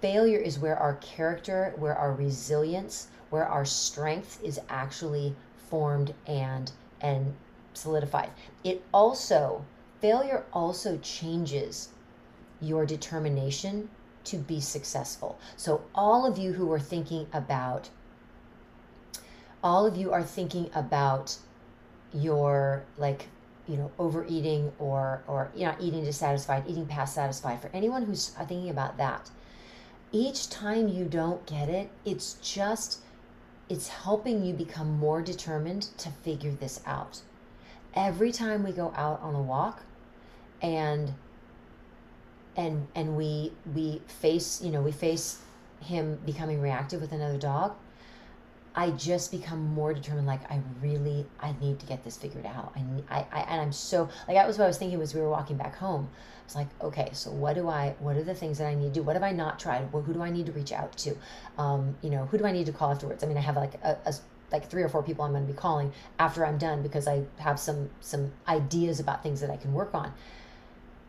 failure 0.00 0.38
is 0.38 0.58
where 0.58 0.76
our 0.78 0.94
character, 0.96 1.72
where 1.78 1.96
our 1.96 2.12
resilience, 2.12 3.08
where 3.30 3.46
our 3.46 3.64
strength 3.64 4.38
is 4.42 4.60
actually 4.68 5.34
formed 5.68 6.14
and 6.26 6.72
and 7.00 7.34
solidified. 7.74 8.30
It 8.62 8.82
also 8.92 9.64
failure 10.00 10.44
also 10.52 10.98
changes 10.98 11.88
your 12.60 12.86
determination 12.86 13.88
to 14.24 14.38
be 14.38 14.60
successful. 14.60 15.38
So 15.56 15.82
all 15.94 16.26
of 16.26 16.38
you 16.38 16.52
who 16.52 16.72
are 16.72 16.80
thinking 16.80 17.26
about 17.32 17.88
all 19.62 19.86
of 19.86 19.96
you 19.96 20.12
are 20.12 20.22
thinking 20.22 20.70
about 20.74 21.36
your 22.12 22.84
like 22.98 23.28
you 23.66 23.76
know 23.76 23.90
overeating 23.98 24.70
or 24.78 25.22
or 25.26 25.50
you 25.56 25.64
know 25.64 25.74
eating 25.80 26.04
dissatisfied 26.04 26.64
eating 26.68 26.86
past 26.86 27.14
satisfied 27.14 27.60
for 27.60 27.70
anyone 27.72 28.04
who's 28.04 28.28
thinking 28.28 28.68
about 28.68 28.98
that 28.98 29.30
each 30.12 30.48
time 30.50 30.86
you 30.86 31.06
don't 31.06 31.44
get 31.46 31.68
it 31.68 31.90
it's 32.04 32.34
just 32.34 33.00
it's 33.68 33.88
helping 33.88 34.44
you 34.44 34.52
become 34.54 34.98
more 34.98 35.22
determined 35.22 35.82
to 35.98 36.10
figure 36.10 36.52
this 36.52 36.80
out. 36.86 37.20
Every 37.94 38.32
time 38.32 38.64
we 38.64 38.72
go 38.72 38.92
out 38.96 39.20
on 39.22 39.34
a 39.34 39.42
walk 39.42 39.82
and 40.60 41.14
and 42.56 42.86
and 42.94 43.16
we 43.16 43.52
we 43.74 44.00
face 44.06 44.62
you 44.62 44.70
know 44.70 44.80
we 44.80 44.92
face 44.92 45.40
him 45.80 46.18
becoming 46.24 46.60
reactive 46.60 47.00
with 47.00 47.12
another 47.12 47.38
dog 47.38 47.74
I 48.76 48.90
just 48.90 49.30
become 49.30 49.74
more 49.74 49.94
determined. 49.94 50.26
Like 50.26 50.50
I 50.50 50.60
really, 50.82 51.26
I 51.40 51.54
need 51.60 51.78
to 51.78 51.86
get 51.86 52.02
this 52.02 52.16
figured 52.16 52.46
out. 52.46 52.74
I, 52.76 53.18
I, 53.18 53.26
I, 53.32 53.40
and 53.42 53.60
I'm 53.60 53.72
so 53.72 54.08
like 54.26 54.36
that 54.36 54.46
was 54.46 54.58
what 54.58 54.64
I 54.64 54.68
was 54.68 54.78
thinking 54.78 54.98
was 54.98 55.14
we 55.14 55.20
were 55.20 55.30
walking 55.30 55.56
back 55.56 55.76
home. 55.76 56.08
I 56.12 56.44
was 56.44 56.54
like, 56.56 56.68
okay, 56.82 57.10
so 57.12 57.30
what 57.30 57.54
do 57.54 57.68
I? 57.68 57.94
What 58.00 58.16
are 58.16 58.24
the 58.24 58.34
things 58.34 58.58
that 58.58 58.66
I 58.66 58.74
need 58.74 58.94
to 58.94 59.00
do? 59.00 59.02
What 59.02 59.14
have 59.16 59.22
I 59.22 59.32
not 59.32 59.58
tried? 59.58 59.92
Well, 59.92 60.02
who 60.02 60.12
do 60.12 60.22
I 60.22 60.30
need 60.30 60.46
to 60.46 60.52
reach 60.52 60.72
out 60.72 60.96
to? 60.98 61.16
Um, 61.56 61.96
you 62.02 62.10
know, 62.10 62.26
who 62.26 62.36
do 62.36 62.44
I 62.44 62.52
need 62.52 62.66
to 62.66 62.72
call 62.72 62.90
afterwards? 62.90 63.22
I 63.22 63.26
mean, 63.28 63.38
I 63.38 63.40
have 63.40 63.56
like 63.56 63.74
a, 63.82 63.96
a 64.06 64.14
like 64.50 64.68
three 64.68 64.82
or 64.82 64.88
four 64.88 65.02
people 65.02 65.24
I'm 65.24 65.32
going 65.32 65.46
to 65.46 65.52
be 65.52 65.58
calling 65.58 65.92
after 66.18 66.44
I'm 66.44 66.58
done 66.58 66.82
because 66.82 67.06
I 67.06 67.22
have 67.38 67.58
some 67.58 67.90
some 68.00 68.32
ideas 68.48 69.00
about 69.00 69.22
things 69.22 69.40
that 69.40 69.50
I 69.50 69.56
can 69.56 69.72
work 69.72 69.94
on. 69.94 70.12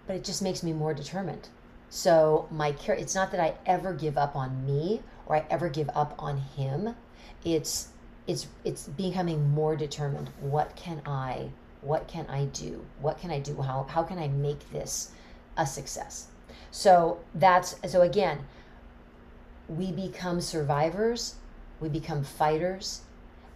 But 0.07 0.17
it 0.17 0.23
just 0.23 0.41
makes 0.41 0.61
me 0.61 0.71
more 0.71 0.93
determined. 0.93 1.49
So 1.89 2.47
my 2.51 2.71
care, 2.71 2.95
it's 2.95 3.15
not 3.15 3.31
that 3.31 3.39
I 3.39 3.55
ever 3.65 3.93
give 3.93 4.17
up 4.17 4.35
on 4.35 4.65
me 4.65 5.01
or 5.25 5.37
I 5.37 5.45
ever 5.49 5.69
give 5.69 5.89
up 5.95 6.15
on 6.19 6.37
him. 6.37 6.95
It's 7.43 7.89
it's 8.27 8.47
it's 8.63 8.87
becoming 8.87 9.49
more 9.49 9.75
determined. 9.75 10.29
What 10.39 10.75
can 10.75 11.01
i 11.05 11.49
what 11.81 12.07
can 12.07 12.25
i 12.27 12.45
do? 12.45 12.85
What 12.99 13.19
can 13.19 13.31
i 13.31 13.39
do? 13.39 13.61
How 13.61 13.85
how 13.89 14.03
can 14.03 14.17
i 14.17 14.27
make 14.27 14.71
this 14.71 15.11
a 15.57 15.65
success? 15.65 16.27
So 16.71 17.19
that's 17.33 17.75
so 17.87 18.01
again 18.01 18.39
we 19.67 19.91
become 19.91 20.41
survivors 20.41 21.35
we 21.79 21.89
become 21.89 22.23
fighters 22.23 23.01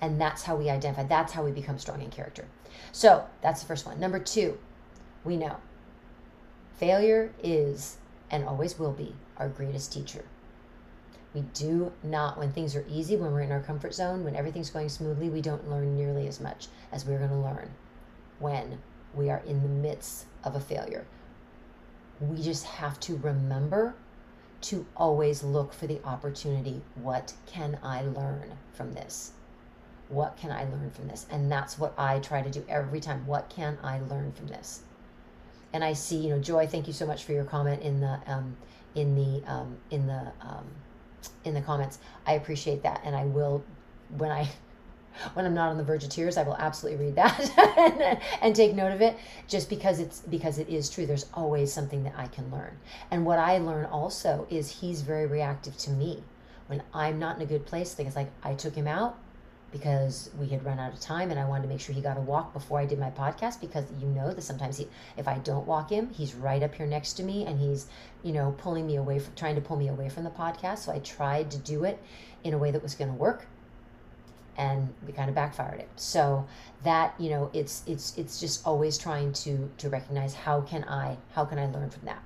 and 0.02 0.20
that's 0.20 0.44
how 0.44 0.56
we 0.56 0.70
identify 0.70 1.04
that's 1.04 1.34
how 1.34 1.44
we 1.44 1.52
become 1.52 1.78
strong 1.80 2.02
in 2.02 2.10
character. 2.10 2.46
So 2.92 3.26
that's 3.42 3.62
the 3.62 3.68
first 3.68 3.86
one. 3.86 4.00
Number 4.00 4.20
two 4.20 4.58
we 5.24 5.36
know 5.36 5.58
failure 6.78 7.34
is 7.44 7.98
and 8.32 8.46
always 8.46 8.80
will 8.80 8.92
be 8.92 9.16
our 9.38 9.50
greatest 9.50 9.94
teacher 9.94 10.26
we 11.34 11.42
do 11.54 11.92
not, 12.02 12.38
when 12.38 12.52
things 12.52 12.76
are 12.76 12.86
easy, 12.90 13.16
when 13.16 13.32
we're 13.32 13.42
in 13.42 13.52
our 13.52 13.62
comfort 13.62 13.94
zone, 13.94 14.24
when 14.24 14.36
everything's 14.36 14.72
going 14.72 14.90
smoothly, 14.90 15.30
we 15.30 15.42
don't 15.42 15.70
learn 15.70 15.96
nearly 15.96 16.28
as 16.28 16.40
much 16.40 16.68
as 16.92 17.06
we're 17.06 17.20
going 17.20 17.30
to 17.30 17.36
learn 17.36 17.70
when 18.40 18.80
we 19.14 19.30
are 19.30 19.44
in 19.46 19.62
the 19.62 19.68
midst 19.68 20.26
of 20.44 20.56
a 20.56 20.60
failure. 20.60 21.06
We 22.20 22.42
just 22.42 22.66
have 22.66 23.00
to 23.02 23.18
remember 23.18 23.94
to 24.62 24.86
always 24.98 25.44
look 25.44 25.72
for 25.72 25.88
the 25.88 26.04
opportunity. 26.04 26.82
What 26.96 27.34
can 27.46 27.78
I 27.84 28.02
learn 28.02 28.58
from 28.74 28.94
this? 28.94 29.34
What 30.10 30.36
can 30.36 30.52
I 30.52 30.64
learn 30.64 30.90
from 30.90 31.08
this? 31.08 31.28
And 31.30 31.52
that's 31.52 31.78
what 31.78 31.94
I 31.98 32.20
try 32.20 32.42
to 32.42 32.50
do 32.50 32.66
every 32.68 33.00
time. 33.00 33.26
What 33.28 33.50
can 33.50 33.78
I 33.84 34.00
learn 34.00 34.32
from 34.32 34.48
this? 34.48 34.82
And 35.74 35.84
I 35.84 35.94
see, 35.94 36.18
you 36.18 36.30
know, 36.30 36.40
Joy. 36.40 36.68
Thank 36.68 36.88
you 36.88 36.94
so 36.94 37.06
much 37.06 37.24
for 37.24 37.34
your 37.34 37.44
comment 37.44 37.82
in 37.82 38.00
the 38.02 38.20
um, 38.26 38.56
in 38.96 39.16
the 39.16 39.52
um, 39.52 39.78
in 39.92 40.08
the 40.08 40.32
um, 40.42 40.66
in 41.44 41.54
the 41.54 41.62
comments. 41.62 42.00
I 42.26 42.34
appreciate 42.34 42.84
that, 42.84 43.02
and 43.04 43.16
I 43.16 43.26
will 43.26 43.64
when 44.18 44.32
I 44.32 44.50
when 45.34 45.46
I'm 45.46 45.54
not 45.54 45.70
on 45.70 45.78
the 45.78 45.84
verge 45.84 46.04
of 46.04 46.10
tears, 46.10 46.38
I 46.38 46.44
will 46.44 46.56
absolutely 46.58 47.06
read 47.06 47.16
that 47.16 47.40
and, 47.78 48.22
and, 48.42 48.56
take 48.56 48.74
note 48.74 48.92
of 48.92 49.02
it 49.02 49.18
just 49.48 49.70
because 49.70 50.00
it's 50.00 50.22
because 50.22 50.58
it 50.58 50.70
is 50.70 50.90
true. 50.90 51.06
There's 51.06 51.26
always 51.34 51.72
something 51.74 52.04
that 52.04 52.14
I 52.18 52.28
can 52.28 52.50
learn. 52.52 52.78
And 53.12 53.26
what 53.26 53.40
I 53.40 53.58
learn 53.58 53.86
also 53.86 54.48
is 54.50 54.70
he's 54.70 55.02
very 55.02 55.26
reactive 55.26 55.78
to 55.78 55.92
me. 55.92 56.24
When 56.68 56.84
I'm 56.94 57.18
not 57.20 57.38
in 57.38 57.42
a 57.42 57.46
good 57.46 57.66
place, 57.66 57.94
things 57.94 58.16
like 58.16 58.30
I 58.44 58.54
took 58.54 58.76
him 58.76 58.88
out, 58.88 59.18
because 59.72 60.30
we 60.40 60.48
had 60.48 60.66
run 60.66 60.80
out 60.80 60.94
of 60.94 61.00
time 61.00 61.32
and 61.32 61.40
I 61.40 61.46
wanted 61.46 61.64
to 61.64 61.70
make 61.70 61.80
sure 61.80 61.94
he 61.94 62.02
got 62.02 62.18
a 62.18 62.22
walk 62.22 62.54
before 62.54 62.80
I 62.80 62.86
did 62.86 63.00
my 63.00 63.12
podcast 63.12 63.62
because 63.62 63.86
you 64.00 64.08
know 64.08 64.34
that 64.34 64.42
sometimes 64.42 64.78
he, 64.78 64.88
if 65.18 65.28
I 65.28 65.38
don't 65.40 65.68
walk 65.68 65.92
him, 65.92 66.10
he's 66.12 66.34
right 66.34 66.64
up 66.64 66.74
here 66.74 66.88
next 66.88 67.14
to 67.14 67.24
me 67.24 67.46
and 67.46 67.60
he's, 67.60 67.88
you 68.24 68.34
know, 68.34 68.56
pulling 68.58 68.88
me 68.88 68.96
away 68.96 69.20
from 69.20 69.36
trying 69.36 69.56
to 69.56 69.62
pull 69.62 69.78
me 69.78 69.88
away 69.88 70.10
from 70.10 70.24
the 70.24 70.30
podcast. 70.30 70.80
So 70.80 70.92
I 70.92 71.00
tried 71.00 71.52
to 71.52 71.58
do 71.58 71.84
it 71.84 72.02
in 72.44 72.54
a 72.54 72.58
way 72.58 72.72
that 72.72 72.82
was 72.82 72.96
going 72.96 73.12
to 73.12 73.18
work 73.18 73.46
and 74.58 74.94
we 75.06 75.14
kind 75.14 75.30
of 75.30 75.36
backfired 75.36 75.80
it. 75.80 75.90
So 75.96 76.46
that, 76.84 77.14
you 77.20 77.30
know, 77.30 77.50
it's 77.54 77.84
it's 77.88 78.18
it's 78.18 78.40
just 78.40 78.66
always 78.66 78.98
trying 78.98 79.34
to 79.34 79.70
to 79.78 79.90
recognize 79.90 80.34
how 80.34 80.62
can 80.62 80.84
I 80.84 81.18
how 81.34 81.46
can 81.46 81.60
I 81.60 81.68
learn 81.68 81.90
from 81.90 82.06
that. 82.06 82.22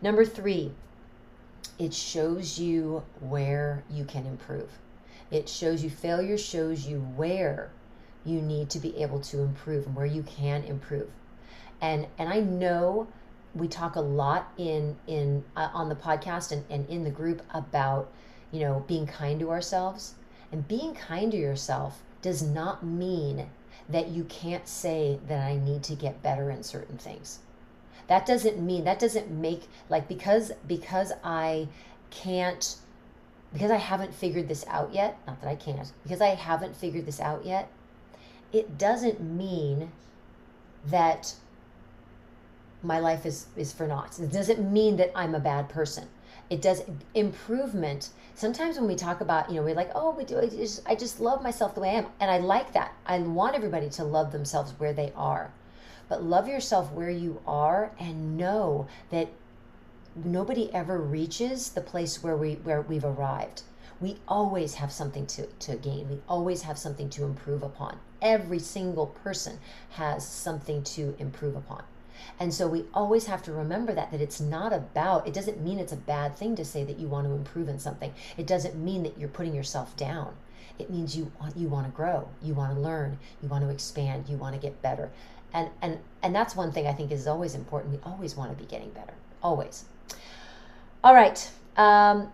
Number 0.00 0.24
3, 0.24 0.72
it 1.78 1.94
shows 1.94 2.58
you 2.58 3.02
where 3.20 3.84
you 3.90 4.04
can 4.04 4.26
improve 4.26 4.68
it 5.32 5.48
shows 5.48 5.82
you 5.82 5.90
failure 5.90 6.38
shows 6.38 6.86
you 6.86 7.00
where 7.16 7.70
you 8.24 8.40
need 8.40 8.70
to 8.70 8.78
be 8.78 8.96
able 9.02 9.18
to 9.18 9.40
improve 9.40 9.86
and 9.86 9.96
where 9.96 10.06
you 10.06 10.22
can 10.22 10.62
improve. 10.64 11.08
And 11.80 12.06
and 12.18 12.28
I 12.28 12.40
know 12.40 13.08
we 13.54 13.66
talk 13.66 13.96
a 13.96 14.00
lot 14.00 14.52
in 14.56 14.96
in 15.06 15.44
uh, 15.56 15.70
on 15.72 15.88
the 15.88 15.94
podcast 15.94 16.52
and, 16.52 16.64
and 16.70 16.88
in 16.88 17.04
the 17.04 17.10
group 17.10 17.42
about 17.52 18.10
you 18.52 18.60
know 18.60 18.84
being 18.86 19.06
kind 19.06 19.40
to 19.40 19.50
ourselves 19.50 20.14
and 20.52 20.68
being 20.68 20.94
kind 20.94 21.32
to 21.32 21.38
yourself 21.38 22.02
does 22.20 22.42
not 22.42 22.84
mean 22.84 23.46
that 23.88 24.08
you 24.08 24.24
can't 24.24 24.68
say 24.68 25.18
that 25.26 25.44
I 25.44 25.56
need 25.56 25.82
to 25.84 25.94
get 25.94 26.22
better 26.22 26.50
in 26.50 26.62
certain 26.62 26.98
things. 26.98 27.40
That 28.06 28.26
doesn't 28.26 28.60
mean 28.60 28.84
that 28.84 28.98
doesn't 28.98 29.30
make 29.30 29.62
like 29.88 30.08
because 30.08 30.52
because 30.66 31.12
I 31.24 31.68
can't 32.10 32.76
because 33.52 33.70
I 33.70 33.76
haven't 33.76 34.14
figured 34.14 34.48
this 34.48 34.64
out 34.68 34.94
yet, 34.94 35.18
not 35.26 35.40
that 35.42 35.48
I 35.48 35.56
can't, 35.56 35.92
because 36.02 36.20
I 36.20 36.28
haven't 36.28 36.76
figured 36.76 37.06
this 37.06 37.20
out 37.20 37.44
yet, 37.44 37.70
it 38.52 38.78
doesn't 38.78 39.20
mean 39.20 39.92
that 40.86 41.34
my 42.82 42.98
life 42.98 43.24
is, 43.24 43.46
is 43.56 43.72
for 43.72 43.86
naught. 43.86 44.18
It 44.18 44.32
doesn't 44.32 44.72
mean 44.72 44.96
that 44.96 45.12
I'm 45.14 45.34
a 45.34 45.40
bad 45.40 45.68
person. 45.68 46.08
It 46.50 46.60
does 46.60 46.82
improvement. 47.14 48.10
Sometimes 48.34 48.78
when 48.78 48.88
we 48.88 48.96
talk 48.96 49.20
about, 49.20 49.48
you 49.48 49.56
know, 49.56 49.62
we're 49.62 49.74
like, 49.74 49.90
oh, 49.94 50.10
we 50.10 50.24
do, 50.24 50.38
I 50.38 50.48
just, 50.48 50.82
I 50.86 50.94
just 50.94 51.20
love 51.20 51.42
myself 51.42 51.74
the 51.74 51.80
way 51.80 51.90
I 51.90 51.94
am. 51.94 52.06
And 52.20 52.30
I 52.30 52.38
like 52.38 52.72
that. 52.72 52.92
I 53.06 53.18
want 53.20 53.54
everybody 53.54 53.88
to 53.90 54.04
love 54.04 54.32
themselves 54.32 54.72
where 54.78 54.92
they 54.92 55.12
are. 55.14 55.52
But 56.08 56.24
love 56.24 56.48
yourself 56.48 56.92
where 56.92 57.10
you 57.10 57.40
are 57.46 57.92
and 57.98 58.36
know 58.36 58.86
that 59.10 59.28
nobody 60.14 60.72
ever 60.74 60.98
reaches 60.98 61.70
the 61.70 61.80
place 61.80 62.22
where 62.22 62.36
we 62.36 62.54
where 62.56 62.82
we've 62.82 63.04
arrived. 63.04 63.62
We 63.98 64.18
always 64.28 64.74
have 64.74 64.92
something 64.92 65.26
to, 65.26 65.46
to 65.46 65.76
gain. 65.76 66.08
We 66.10 66.20
always 66.28 66.62
have 66.62 66.76
something 66.76 67.08
to 67.10 67.24
improve 67.24 67.62
upon. 67.62 67.98
Every 68.20 68.58
single 68.58 69.06
person 69.06 69.58
has 69.90 70.26
something 70.26 70.82
to 70.82 71.14
improve 71.18 71.56
upon. 71.56 71.84
And 72.38 72.52
so 72.52 72.68
we 72.68 72.84
always 72.92 73.26
have 73.26 73.42
to 73.44 73.52
remember 73.52 73.94
that 73.94 74.10
that 74.10 74.20
it's 74.20 74.40
not 74.40 74.72
about 74.72 75.26
it 75.26 75.32
doesn't 75.32 75.62
mean 75.62 75.78
it's 75.78 75.92
a 75.92 75.96
bad 75.96 76.36
thing 76.36 76.56
to 76.56 76.64
say 76.64 76.84
that 76.84 76.98
you 76.98 77.08
want 77.08 77.26
to 77.26 77.32
improve 77.32 77.68
in 77.68 77.78
something. 77.78 78.12
It 78.36 78.46
doesn't 78.46 78.76
mean 78.76 79.02
that 79.04 79.16
you're 79.16 79.28
putting 79.28 79.54
yourself 79.54 79.96
down. 79.96 80.34
It 80.78 80.90
means 80.90 81.16
you 81.16 81.32
want 81.40 81.56
you 81.56 81.68
want 81.68 81.86
to 81.86 81.92
grow. 81.92 82.28
You 82.42 82.52
want 82.52 82.74
to 82.74 82.80
learn. 82.80 83.18
You 83.42 83.48
want 83.48 83.64
to 83.64 83.70
expand. 83.70 84.28
You 84.28 84.36
want 84.36 84.54
to 84.54 84.60
get 84.60 84.82
better. 84.82 85.10
And 85.54 85.70
and 85.80 86.00
and 86.22 86.34
that's 86.34 86.54
one 86.54 86.70
thing 86.72 86.86
i 86.86 86.92
think 86.92 87.12
is 87.12 87.26
always 87.26 87.54
important. 87.54 87.94
We 87.94 88.00
always 88.04 88.36
want 88.36 88.50
to 88.50 88.56
be 88.56 88.68
getting 88.68 88.90
better. 88.90 89.14
Always 89.42 89.86
all 91.04 91.14
right. 91.14 91.50
Um, 91.76 92.32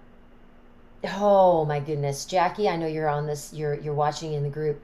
oh 1.04 1.64
my 1.64 1.80
goodness, 1.80 2.24
Jackie, 2.24 2.68
I 2.68 2.76
know 2.76 2.86
you're 2.86 3.08
on 3.08 3.26
this. 3.26 3.52
You're 3.52 3.74
you're 3.74 3.94
watching 3.94 4.32
in 4.34 4.42
the 4.42 4.50
group. 4.50 4.80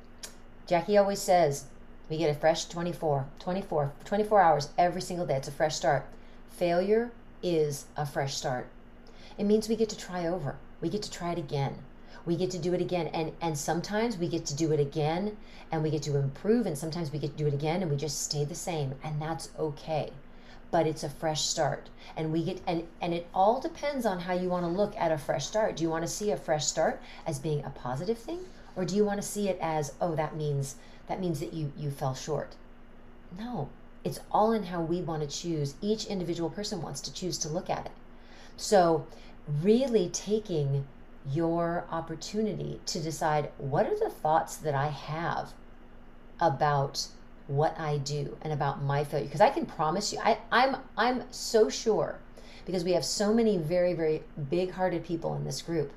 Jackie 0.67 0.97
always 0.97 1.21
says 1.21 1.65
we 2.09 2.17
get 2.17 2.31
a 2.31 2.39
fresh 2.39 2.67
24, 2.67 3.27
24, 3.39 3.93
24 4.05 4.41
hours 4.41 4.69
every 4.79 5.01
single 5.01 5.27
day. 5.27 5.37
It's 5.37 5.49
a 5.49 5.53
fresh 5.53 5.77
start. 5.77 6.07
Failure 6.49 7.11
is 7.43 7.87
a 7.97 8.07
fresh 8.07 8.35
start. 8.35 8.69
It 9.37 9.45
means 9.45 9.69
we 9.69 9.77
get 9.77 9.89
to 9.91 9.97
try 9.97 10.27
over. 10.27 10.57
We 10.81 10.89
get 10.89 11.03
to 11.03 11.11
try 11.11 11.33
it 11.33 11.39
again. 11.39 11.77
We 12.25 12.37
get 12.37 12.51
to 12.53 12.59
do 12.59 12.73
it 12.73 12.81
again. 12.81 13.09
And 13.09 13.33
and 13.41 13.59
sometimes 13.59 14.17
we 14.17 14.29
get 14.29 14.47
to 14.47 14.57
do 14.57 14.73
it 14.73 14.81
again 14.81 15.37
and 15.71 15.83
we 15.83 15.91
get 15.91 16.03
to 16.05 16.17
improve 16.17 16.67
and 16.67 16.79
sometimes 16.79 17.13
we 17.13 17.19
get 17.19 17.33
to 17.33 17.37
do 17.37 17.47
it 17.47 17.55
again 17.55 17.83
and 17.83 17.91
we 17.91 17.97
just 17.97 18.23
stay 18.23 18.45
the 18.45 18.55
same 18.55 18.95
and 19.03 19.21
that's 19.21 19.51
okay. 19.59 20.11
But 20.75 20.89
it's 20.89 21.05
a 21.05 21.09
fresh 21.09 21.43
start. 21.43 21.89
And 22.17 22.33
we 22.33 22.43
get 22.43 22.61
and 22.67 22.83
and 23.01 23.15
it 23.15 23.29
all 23.33 23.61
depends 23.61 24.05
on 24.05 24.19
how 24.19 24.33
you 24.35 24.49
want 24.49 24.65
to 24.65 24.69
look 24.69 24.93
at 24.97 25.13
a 25.13 25.17
fresh 25.17 25.47
start. 25.47 25.77
Do 25.77 25.85
you 25.85 25.89
want 25.89 26.03
to 26.03 26.11
see 26.11 26.33
a 26.33 26.37
fresh 26.37 26.67
start 26.67 27.01
as 27.29 27.39
being 27.39 27.65
a 27.65 27.71
positive 27.71 28.19
thing 28.19 28.41
or 28.75 28.85
do 28.85 28.97
you 28.97 29.05
want 29.05 29.23
to 29.23 29.29
see 29.35 29.49
it 29.49 29.57
as 29.63 29.93
oh 30.01 30.17
that 30.17 30.35
means 30.35 30.75
that 31.07 31.21
means 31.21 31.39
that 31.39 31.55
you 31.55 31.73
you 31.77 31.93
fell 31.93 32.17
short? 32.17 32.57
No. 33.39 33.69
It's 34.03 34.19
all 34.33 34.51
in 34.51 34.65
how 34.65 34.81
we 34.83 35.01
want 35.01 35.23
to 35.23 35.29
choose 35.29 35.77
each 35.81 36.07
individual 36.07 36.51
person 36.51 36.83
wants 36.83 37.01
to 37.03 37.15
choose 37.15 37.39
to 37.39 37.49
look 37.49 37.71
at 37.71 37.87
it. 37.87 37.93
So 38.57 39.07
really 39.63 40.09
taking 40.09 40.89
your 41.25 41.85
opportunity 41.89 42.81
to 42.87 42.99
decide 42.99 43.53
what 43.59 43.87
are 43.87 43.99
the 43.99 44.11
thoughts 44.11 44.57
that 44.57 44.75
i 44.75 44.89
have 44.89 45.55
about 46.41 47.07
what 47.47 47.79
I 47.79 47.99
do 47.99 48.37
and 48.43 48.53
about 48.53 48.83
my 48.83 49.05
failure 49.05 49.27
because 49.27 49.41
I 49.41 49.51
can 49.51 49.67
promise 49.67 50.13
you 50.13 50.19
I, 50.23 50.39
I'm 50.51 50.77
I'm 50.97 51.25
so 51.31 51.69
sure 51.69 52.19
because 52.65 52.85
we 52.85 52.93
have 52.93 53.05
so 53.05 53.35
many 53.35 53.59
very 53.59 53.93
very 53.93 54.23
big 54.51 54.71
hearted 54.71 55.05
people 55.05 55.35
in 55.35 55.45
this 55.45 55.61
group 55.61 55.93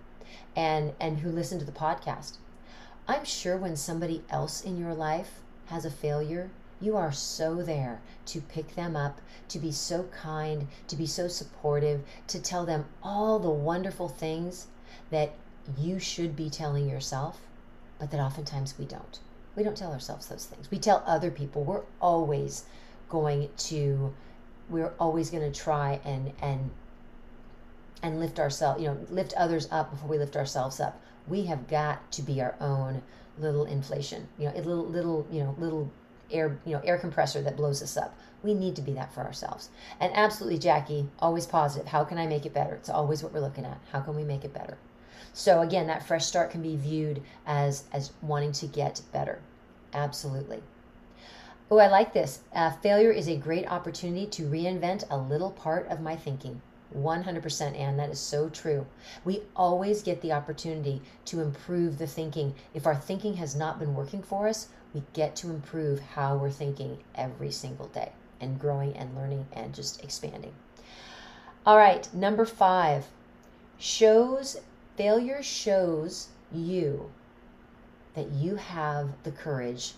and 0.55 0.93
and 0.99 1.19
who 1.19 1.31
listen 1.31 1.59
to 1.59 1.65
the 1.65 1.71
podcast. 1.71 2.37
I'm 3.07 3.23
sure 3.23 3.55
when 3.55 3.77
somebody 3.77 4.23
else 4.29 4.61
in 4.61 4.77
your 4.77 4.93
life 4.93 5.39
has 5.67 5.85
a 5.85 5.91
failure 5.91 6.49
you 6.79 6.95
are 6.95 7.11
so 7.11 7.55
there 7.63 8.01
to 8.25 8.41
pick 8.41 8.75
them 8.75 8.95
up 8.95 9.19
to 9.47 9.59
be 9.59 9.71
so 9.71 10.03
kind 10.05 10.67
to 10.87 10.95
be 10.95 11.05
so 11.05 11.27
supportive 11.27 12.01
to 12.27 12.39
tell 12.39 12.65
them 12.65 12.85
all 13.01 13.39
the 13.39 13.49
wonderful 13.49 14.07
things 14.07 14.67
that 15.09 15.33
you 15.77 15.99
should 15.99 16.35
be 16.35 16.49
telling 16.49 16.87
yourself 16.87 17.39
but 17.99 18.11
that 18.11 18.19
oftentimes 18.19 18.77
we 18.77 18.85
don't 18.85 19.19
we 19.57 19.63
don't 19.63 19.75
tell 19.75 19.91
ourselves 19.91 20.27
those 20.27 20.45
things. 20.45 20.69
We 20.69 20.77
tell 20.77 21.03
other 21.07 21.31
people. 21.31 21.63
We're 21.63 21.81
always 21.99 22.65
going 23.09 23.49
to 23.57 24.13
we're 24.69 24.93
always 24.99 25.29
going 25.29 25.51
to 25.51 25.59
try 25.59 25.99
and 26.05 26.31
and 26.41 26.69
and 28.03 28.19
lift 28.19 28.39
ourselves, 28.39 28.79
you 28.81 28.87
know, 28.87 28.97
lift 29.09 29.33
others 29.35 29.67
up 29.71 29.89
before 29.89 30.07
we 30.09 30.19
lift 30.19 30.35
ourselves 30.35 30.79
up. 30.79 31.01
We 31.27 31.45
have 31.45 31.67
got 31.67 32.11
to 32.13 32.21
be 32.21 32.39
our 32.39 32.55
own 32.61 33.01
little 33.39 33.65
inflation, 33.65 34.27
you 34.37 34.45
know, 34.45 34.53
a 34.55 34.61
little 34.61 34.85
little, 34.85 35.27
you 35.31 35.39
know, 35.43 35.55
little 35.57 35.91
air, 36.29 36.59
you 36.63 36.73
know, 36.73 36.81
air 36.83 36.99
compressor 36.99 37.41
that 37.41 37.57
blows 37.57 37.81
us 37.81 37.97
up. 37.97 38.15
We 38.43 38.53
need 38.53 38.75
to 38.75 38.83
be 38.83 38.93
that 38.93 39.11
for 39.11 39.21
ourselves. 39.21 39.69
And 39.99 40.13
absolutely, 40.15 40.59
Jackie, 40.59 41.09
always 41.17 41.47
positive. 41.47 41.87
How 41.87 42.03
can 42.03 42.19
I 42.19 42.27
make 42.27 42.45
it 42.45 42.53
better? 42.53 42.75
It's 42.75 42.89
always 42.89 43.23
what 43.23 43.33
we're 43.33 43.39
looking 43.39 43.65
at. 43.65 43.79
How 43.91 44.01
can 44.01 44.15
we 44.15 44.23
make 44.23 44.45
it 44.45 44.53
better? 44.53 44.77
So 45.33 45.61
again, 45.61 45.85
that 45.87 46.05
fresh 46.05 46.25
start 46.25 46.49
can 46.49 46.61
be 46.63 46.75
viewed 46.75 47.21
as 47.45 47.83
as 47.93 48.11
wanting 48.21 48.51
to 48.53 48.67
get 48.67 49.01
better. 49.11 49.39
Absolutely. 49.93 50.61
Oh, 51.69 51.79
I 51.79 51.87
like 51.87 52.13
this. 52.13 52.39
Uh, 52.53 52.71
failure 52.71 53.11
is 53.11 53.27
a 53.27 53.35
great 53.35 53.69
opportunity 53.69 54.25
to 54.27 54.43
reinvent 54.43 55.03
a 55.09 55.17
little 55.17 55.51
part 55.51 55.87
of 55.89 56.01
my 56.01 56.15
thinking. 56.15 56.61
100% 56.95 57.77
Anne, 57.77 57.97
that 57.97 58.09
is 58.09 58.19
so 58.19 58.47
true. 58.49 58.85
We 59.25 59.41
always 59.55 60.01
get 60.01 60.21
the 60.21 60.31
opportunity 60.31 61.01
to 61.25 61.41
improve 61.41 61.97
the 61.97 62.07
thinking. 62.07 62.55
If 62.73 62.87
our 62.87 62.95
thinking 62.95 63.35
has 63.35 63.55
not 63.55 63.79
been 63.79 63.95
working 63.95 64.23
for 64.23 64.47
us, 64.47 64.69
we 64.93 65.03
get 65.13 65.35
to 65.37 65.49
improve 65.49 65.99
how 65.99 66.37
we're 66.37 66.49
thinking 66.49 67.03
every 67.15 67.51
single 67.51 67.87
day 67.87 68.13
and 68.39 68.59
growing 68.59 68.95
and 68.95 69.15
learning 69.15 69.47
and 69.51 69.75
just 69.75 70.03
expanding. 70.03 70.53
All 71.65 71.77
right, 71.77 72.07
number 72.13 72.45
five 72.45 73.07
shows 73.77 74.57
Failure 74.97 75.43
shows 75.43 76.29
you 76.51 77.11
that 78.17 78.31
you 78.31 78.55
have 78.55 79.09
the 79.21 79.29
courage 79.29 79.93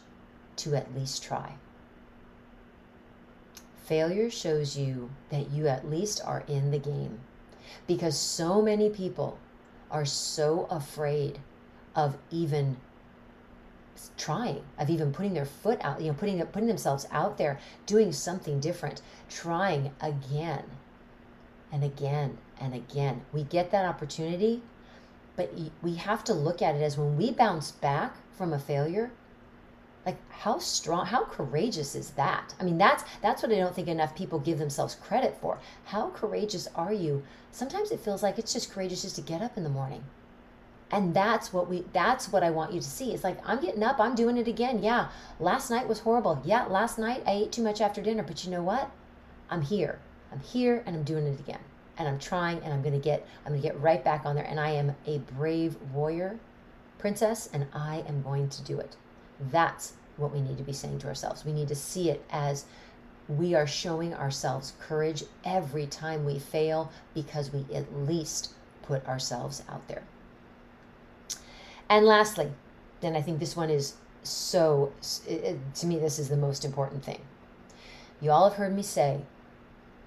to 0.57 0.75
at 0.75 0.93
least 0.93 1.23
try. 1.23 1.53
Failure 3.85 4.29
shows 4.29 4.77
you 4.77 5.09
that 5.29 5.51
you 5.51 5.69
at 5.69 5.89
least 5.89 6.21
are 6.25 6.43
in 6.49 6.69
the 6.69 6.79
game 6.79 7.21
because 7.87 8.19
so 8.19 8.61
many 8.61 8.89
people 8.89 9.39
are 9.89 10.03
so 10.03 10.67
afraid 10.69 11.39
of 11.95 12.17
even 12.29 12.75
trying 14.17 14.63
of 14.77 14.89
even 14.89 15.11
putting 15.11 15.33
their 15.33 15.45
foot 15.45 15.79
out 15.81 15.99
you 15.99 16.07
know 16.07 16.13
putting 16.13 16.41
putting 16.47 16.67
themselves 16.67 17.05
out 17.11 17.37
there 17.37 17.59
doing 17.85 18.13
something 18.13 18.59
different 18.59 19.01
trying 19.29 19.91
again 19.99 20.63
and 21.71 21.83
again 21.83 22.37
and 22.61 22.73
again 22.73 23.21
we 23.33 23.43
get 23.43 23.71
that 23.71 23.85
opportunity 23.85 24.61
but 25.39 25.53
we 25.81 25.95
have 25.95 26.21
to 26.25 26.33
look 26.33 26.61
at 26.61 26.75
it 26.75 26.81
as 26.81 26.97
when 26.97 27.15
we 27.15 27.31
bounce 27.31 27.71
back 27.71 28.13
from 28.37 28.51
a 28.51 28.59
failure 28.59 29.09
like 30.05 30.17
how 30.29 30.59
strong 30.59 31.05
how 31.05 31.23
courageous 31.23 31.95
is 31.95 32.09
that? 32.11 32.53
I 32.59 32.63
mean 32.63 32.77
that's 32.77 33.05
that's 33.21 33.41
what 33.41 33.51
i 33.53 33.55
don't 33.55 33.73
think 33.73 33.87
enough 33.87 34.15
people 34.15 34.39
give 34.39 34.59
themselves 34.59 34.95
credit 34.95 35.37
for. 35.39 35.59
How 35.85 36.09
courageous 36.09 36.67
are 36.75 36.91
you? 36.91 37.23
Sometimes 37.51 37.91
it 37.91 38.01
feels 38.01 38.21
like 38.21 38.37
it's 38.37 38.51
just 38.51 38.71
courageous 38.71 39.03
just 39.03 39.15
to 39.15 39.21
get 39.21 39.41
up 39.41 39.55
in 39.55 39.63
the 39.63 39.69
morning. 39.69 40.03
And 40.91 41.13
that's 41.13 41.53
what 41.53 41.69
we 41.69 41.85
that's 41.93 42.31
what 42.33 42.43
i 42.43 42.49
want 42.49 42.73
you 42.73 42.81
to 42.81 42.95
see. 42.97 43.13
It's 43.13 43.23
like 43.23 43.39
i'm 43.45 43.61
getting 43.61 43.83
up 43.83 43.99
i'm 43.99 44.15
doing 44.15 44.35
it 44.35 44.47
again. 44.49 44.83
Yeah 44.83 45.07
last 45.39 45.69
night 45.69 45.87
was 45.87 45.99
horrible. 45.99 46.41
Yeah 46.43 46.65
last 46.65 46.99
night 46.99 47.23
i 47.25 47.31
ate 47.31 47.53
too 47.53 47.63
much 47.63 47.79
after 47.79 48.01
dinner 48.01 48.23
but 48.23 48.43
you 48.43 48.51
know 48.51 48.63
what? 48.63 48.91
I'm 49.49 49.61
here. 49.61 49.99
I'm 50.33 50.41
here 50.41 50.83
and 50.85 50.95
i'm 50.97 51.03
doing 51.03 51.27
it 51.27 51.39
again 51.39 51.63
and 51.99 52.07
I'm 52.07 52.17
trying 52.17 52.59
and 52.63 52.73
I'm 52.73 52.81
going 52.81 52.93
to 52.93 52.99
get 52.99 53.27
I'm 53.45 53.51
going 53.51 53.61
to 53.61 53.67
get 53.67 53.79
right 53.79 54.03
back 54.03 54.25
on 54.25 54.35
there 54.35 54.45
and 54.45 54.59
I 54.59 54.71
am 54.71 54.95
a 55.05 55.19
brave 55.19 55.75
warrior 55.93 56.39
princess 56.97 57.49
and 57.53 57.67
I 57.73 58.03
am 58.07 58.23
going 58.23 58.49
to 58.49 58.63
do 58.63 58.79
it. 58.79 58.95
That's 59.51 59.93
what 60.17 60.33
we 60.33 60.41
need 60.41 60.57
to 60.57 60.63
be 60.63 60.73
saying 60.73 60.99
to 60.99 61.07
ourselves. 61.07 61.45
We 61.45 61.53
need 61.53 61.67
to 61.67 61.75
see 61.75 62.09
it 62.09 62.25
as 62.31 62.65
we 63.27 63.53
are 63.53 63.67
showing 63.67 64.13
ourselves 64.13 64.73
courage 64.79 65.23
every 65.45 65.85
time 65.85 66.25
we 66.25 66.39
fail 66.39 66.91
because 67.13 67.53
we 67.53 67.65
at 67.73 67.93
least 67.95 68.53
put 68.81 69.05
ourselves 69.07 69.63
out 69.69 69.87
there. 69.87 70.03
And 71.89 72.05
lastly, 72.05 72.51
then 73.01 73.15
I 73.15 73.21
think 73.21 73.39
this 73.39 73.55
one 73.55 73.69
is 73.69 73.95
so, 74.23 74.91
to 75.75 75.85
me, 75.87 75.97
this 75.97 76.19
is 76.19 76.27
the 76.27 76.37
most 76.37 76.65
important 76.65 77.03
thing. 77.03 77.21
You 78.19 78.31
all 78.31 78.49
have 78.49 78.57
heard 78.57 78.75
me 78.75 78.83
say 78.83 79.21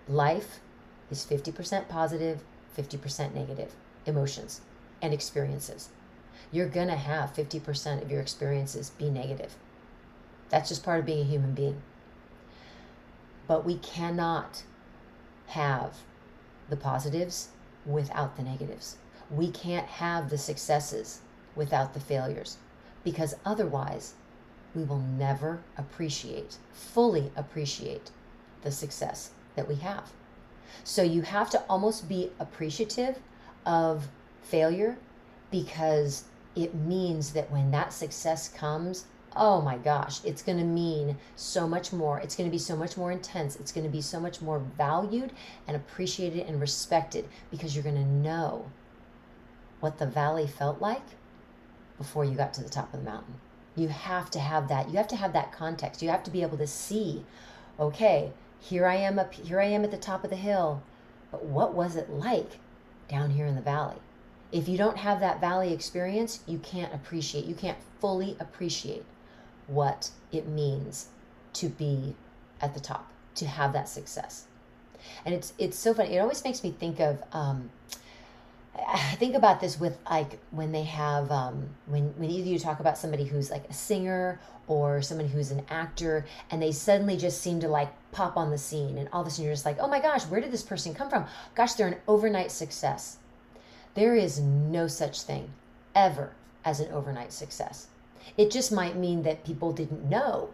life 0.09 0.61
is 1.13 1.25
50% 1.25 1.89
positive, 1.89 2.43
50% 2.77 3.35
negative 3.35 3.73
emotions 4.07 4.63
and 5.01 5.15
experiences. 5.15 5.91
You're 6.51 6.69
going 6.69 6.89
to 6.89 6.97
have 6.97 7.35
50% 7.35 8.03
of 8.03 8.11
your 8.11 8.21
experiences 8.21 8.91
be 8.91 9.11
negative. 9.11 9.55
That's 10.49 10.69
just 10.69 10.83
part 10.83 11.01
of 11.01 11.07
being 11.07 11.21
a 11.21 11.31
human 11.31 11.55
being. 11.55 11.81
But 13.47 13.65
we 13.65 13.77
cannot 13.77 14.65
have 15.49 15.99
the 16.69 16.77
positives 16.77 17.49
without 17.85 18.37
the 18.37 18.43
negatives. 18.43 18.97
We 19.31 19.51
can't 19.51 19.87
have 19.87 20.31
the 20.31 20.39
successes 20.39 21.21
without 21.55 21.95
the 21.95 22.01
failures 22.01 22.57
because 23.05 23.35
otherwise 23.45 24.15
we 24.75 24.85
will 24.85 25.01
never 25.01 25.63
appreciate, 25.77 26.57
fully 26.73 27.31
appreciate 27.37 28.11
the 28.63 28.71
success 28.71 29.31
that 29.55 29.69
we 29.69 29.77
have. 29.77 30.13
So 30.85 31.03
you 31.03 31.23
have 31.23 31.51
to 31.51 31.63
almost 31.69 32.09
be 32.09 32.31
appreciative 32.39 33.19
of 33.67 34.09
failure 34.43 34.99
because 35.51 36.25
it 36.55 36.75
means 36.75 37.33
that 37.33 37.51
when 37.51 37.71
that 37.71 37.93
success 37.93 38.49
comes, 38.49 39.07
oh 39.35 39.61
my 39.63 39.77
gosh, 39.79 40.23
it's 40.25 40.43
going 40.43 40.59
to 40.59 40.65
mean 40.65 41.17
so 41.37 41.67
much 41.67 41.93
more. 41.93 42.19
It's 42.21 42.37
going 42.37 42.49
to 42.49 42.53
be 42.53 42.59
so 42.59 42.77
much 42.77 42.97
more 42.97 43.13
intense. 43.13 43.57
It's 43.57 43.73
going 43.73 43.87
to 43.87 43.91
be 43.91 44.03
so 44.03 44.21
much 44.21 44.43
more 44.43 44.59
valued 44.59 45.33
and 45.67 45.77
appreciated 45.77 46.47
and 46.47 46.61
respected 46.61 47.29
because 47.51 47.75
you're 47.75 47.85
going 47.85 47.97
to 47.97 48.05
know 48.05 48.71
what 49.81 49.99
the 49.99 50.07
valley 50.07 50.47
felt 50.47 50.81
like 50.81 51.03
before 51.99 52.25
you 52.25 52.35
got 52.35 52.53
to 52.55 52.63
the 52.63 52.69
top 52.69 52.93
of 52.93 53.01
the 53.01 53.11
mountain. 53.11 53.35
You 53.75 53.89
have 53.89 54.31
to 54.31 54.39
have 54.39 54.69
that. 54.69 54.91
You 54.91 54.97
have 54.97 55.09
to 55.09 55.17
have 55.17 55.33
that 55.33 55.53
context. 55.53 56.03
You 56.03 56.11
have 56.11 56.25
to 56.25 56.31
be 56.31 56.43
able 56.43 56.59
to 56.59 56.67
see, 56.67 57.25
okay, 57.81 58.33
here 58.63 58.87
I 58.87 58.95
am 58.95 59.19
up 59.19 59.35
here 59.35 59.61
I 59.61 59.67
am 59.67 59.85
at 59.85 59.91
the 59.91 59.97
top 59.97 60.25
of 60.25 60.31
the 60.31 60.37
hill. 60.37 60.83
But 61.31 61.45
what 61.45 61.75
was 61.75 61.97
it 61.97 62.11
like 62.11 62.59
down 63.09 63.31
here 63.31 63.47
in 63.47 63.57
the 63.57 63.61
valley? 63.61 63.97
If 64.53 64.69
you 64.69 64.77
don't 64.77 64.99
have 64.99 65.19
that 65.21 65.41
valley 65.41 65.73
experience, 65.73 66.41
you 66.47 66.59
can't 66.59 66.95
appreciate, 66.95 67.47
you 67.47 67.55
can't 67.55 67.79
fully 68.01 68.37
appreciate 68.39 69.05
what 69.67 70.11
it 70.31 70.47
means 70.47 71.09
to 71.55 71.69
be 71.71 72.15
at 72.61 72.75
the 72.75 72.81
top, 72.81 73.11
to 73.37 73.47
have 73.47 73.73
that 73.73 73.89
success. 73.89 74.45
And 75.25 75.35
it's 75.35 75.53
it's 75.59 75.79
so 75.79 75.95
funny. 75.95 76.15
It 76.15 76.19
always 76.19 76.45
makes 76.45 76.63
me 76.63 76.71
think 76.71 77.01
of 77.01 77.23
um, 77.33 77.71
I 78.77 79.17
think 79.17 79.35
about 79.35 79.61
this 79.61 79.81
with 79.81 79.99
like 80.09 80.39
when 80.51 80.71
they 80.73 80.85
have 80.85 81.31
um, 81.31 81.71
when 81.87 82.15
when 82.17 82.31
either 82.31 82.49
you 82.49 82.59
talk 82.59 82.79
about 82.79 82.97
somebody 82.97 83.25
who's 83.25 83.51
like 83.51 83.69
a 83.69 83.73
singer 83.73 84.39
or 84.69 85.03
someone 85.03 85.29
who's 85.29 85.51
an 85.51 85.65
actor 85.69 86.25
and 86.51 86.63
they 86.63 86.73
suddenly 86.73 87.17
just 87.17 87.41
seem 87.41 87.59
to 87.61 87.69
like 87.69 87.93
pop 88.13 88.37
on 88.37 88.51
the 88.51 88.59
scene 88.59 88.99
and 88.99 89.09
all 89.13 89.23
of 89.23 89.27
a 89.27 89.31
sudden 89.31 89.47
you're 89.47 89.55
just 89.55 89.67
like 89.67 89.79
oh 89.81 89.89
my 89.89 90.01
gosh 90.01 90.25
where 90.25 90.41
did 90.41 90.53
this 90.53 90.63
person 90.63 90.95
come 90.95 91.11
from? 91.11 91.27
Gosh 91.55 91.73
they're 91.75 91.89
an 91.89 92.01
overnight 92.07 92.51
success. 92.53 93.19
There 93.95 94.15
is 94.15 94.39
no 94.39 94.87
such 94.87 95.23
thing 95.23 95.51
ever 95.95 96.33
as 96.65 96.81
an 96.81 96.93
overnight 96.93 97.33
success. 97.33 97.89
It 98.37 98.51
just 98.51 98.73
might 98.73 98.97
mean 98.97 99.23
that 99.25 99.45
people 99.45 99.73
didn't 99.73 100.09
know 100.09 100.51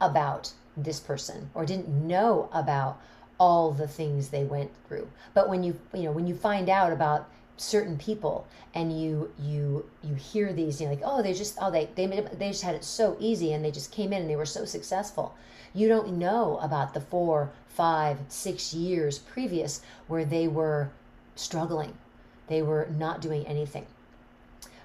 about 0.00 0.52
this 0.76 1.00
person 1.00 1.50
or 1.54 1.64
didn't 1.64 1.88
know 1.88 2.48
about 2.52 3.00
all 3.38 3.72
the 3.72 3.88
things 3.88 4.28
they 4.28 4.44
went 4.44 4.70
through. 4.86 5.08
But 5.34 5.48
when 5.48 5.62
you 5.62 5.78
you 5.94 6.04
know 6.04 6.12
when 6.12 6.26
you 6.26 6.34
find 6.34 6.68
out 6.68 6.92
about 6.92 7.28
certain 7.62 7.96
people 7.96 8.46
and 8.74 9.00
you 9.00 9.32
you 9.38 9.84
you 10.02 10.14
hear 10.14 10.52
these 10.52 10.80
you 10.80 10.86
know 10.86 10.92
like 10.92 11.02
oh 11.04 11.22
they 11.22 11.32
just 11.32 11.56
oh 11.60 11.70
they 11.70 11.88
they 11.94 12.06
made, 12.06 12.26
they 12.38 12.48
just 12.48 12.62
had 12.62 12.74
it 12.74 12.84
so 12.84 13.16
easy 13.20 13.52
and 13.52 13.64
they 13.64 13.70
just 13.70 13.92
came 13.92 14.12
in 14.12 14.22
and 14.22 14.30
they 14.30 14.36
were 14.36 14.46
so 14.46 14.64
successful. 14.64 15.34
You 15.74 15.88
don't 15.88 16.18
know 16.18 16.58
about 16.60 16.92
the 16.92 17.00
four 17.00 17.50
five 17.68 18.18
six 18.28 18.74
years 18.74 19.18
previous 19.18 19.80
where 20.08 20.24
they 20.24 20.48
were 20.48 20.90
struggling. 21.36 21.94
They 22.48 22.62
were 22.62 22.88
not 22.98 23.20
doing 23.20 23.46
anything. 23.46 23.86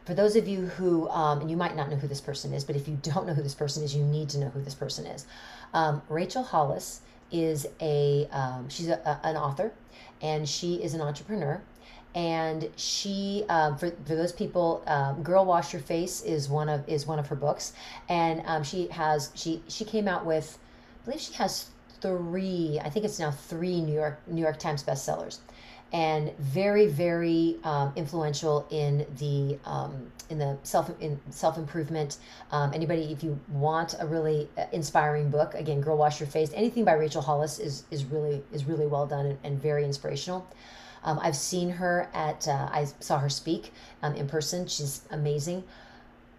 For 0.05 0.13
those 0.13 0.37
of 0.37 0.47
you 0.47 0.67
who 0.67 1.09
um, 1.09 1.41
and 1.41 1.51
you 1.51 1.57
might 1.57 1.75
not 1.75 1.89
know 1.89 1.97
who 1.97 2.07
this 2.07 2.21
person 2.21 2.53
is 2.53 2.63
but 2.63 2.75
if 2.75 2.87
you 2.87 2.97
don't 3.01 3.25
know 3.25 3.33
who 3.33 3.43
this 3.43 3.55
person 3.55 3.83
is 3.83 3.95
you 3.95 4.03
need 4.03 4.29
to 4.29 4.37
know 4.37 4.49
who 4.49 4.61
this 4.61 4.75
person 4.75 5.05
is. 5.05 5.25
Um, 5.73 6.01
rachel 6.09 6.43
hollis 6.43 7.01
is 7.31 7.67
a 7.81 8.27
um, 8.31 8.69
she's 8.69 8.87
a, 8.87 8.99
a, 9.05 9.27
an 9.27 9.35
author 9.35 9.71
and 10.21 10.47
she 10.47 10.75
is 10.75 10.93
an 10.93 11.01
entrepreneur 11.01 11.61
and 12.17 12.67
she 12.77 13.45
um, 13.47 13.77
for, 13.77 13.91
for 13.91 14.15
those 14.15 14.31
people 14.31 14.81
um, 14.87 15.21
girl 15.21 15.45
wash 15.45 15.71
your 15.71 15.83
face 15.83 16.23
is 16.23 16.49
one 16.49 16.67
of 16.67 16.83
is 16.89 17.05
one 17.05 17.19
of 17.19 17.27
her 17.27 17.35
books. 17.35 17.73
And 18.09 18.41
um, 18.47 18.63
she 18.63 18.87
has 18.87 19.29
she 19.35 19.61
she 19.67 19.85
came 19.85 20.07
out 20.07 20.25
with 20.25 20.57
i 21.01 21.05
believe 21.05 21.21
she 21.21 21.33
has 21.33 21.67
three 22.01 22.79
i 22.83 22.89
think 22.89 23.05
it's 23.05 23.19
now 23.19 23.29
three 23.29 23.81
new 23.81 23.93
york 23.93 24.19
new 24.25 24.41
york 24.41 24.57
times 24.57 24.83
bestsellers. 24.83 25.37
And 25.93 26.35
very 26.39 26.87
very 26.87 27.57
um, 27.63 27.93
influential 27.95 28.65
in 28.71 29.05
the 29.19 29.59
um, 29.69 30.11
in 30.31 30.39
the 30.39 30.57
self 30.63 30.89
in 30.99 31.19
self 31.29 31.55
improvement 31.59 32.17
um, 32.51 32.73
anybody 32.73 33.11
if 33.13 33.23
you 33.23 33.39
want 33.47 33.93
a 33.99 34.07
really 34.07 34.49
uh, 34.57 34.65
inspiring 34.71 35.29
book 35.29 35.53
again 35.53 35.81
girl 35.81 35.97
wash 35.97 36.19
your 36.19 36.27
face 36.27 36.49
anything 36.55 36.83
by 36.83 36.93
rachel 36.93 37.21
hollis 37.21 37.59
is 37.59 37.83
is 37.89 38.03
really 38.03 38.43
is 38.51 38.65
really 38.65 38.87
well 38.87 39.05
done 39.05 39.27
and, 39.27 39.39
and 39.45 39.61
very 39.61 39.85
inspirational 39.85 40.45
um, 41.07 41.19
I've 41.23 41.37
seen 41.37 41.69
her 41.69 42.09
at, 42.13 42.49
uh, 42.49 42.67
I 42.69 42.85
saw 42.99 43.17
her 43.19 43.29
speak 43.29 43.71
um, 44.03 44.13
in 44.15 44.27
person. 44.27 44.67
She's 44.67 45.01
amazing. 45.09 45.63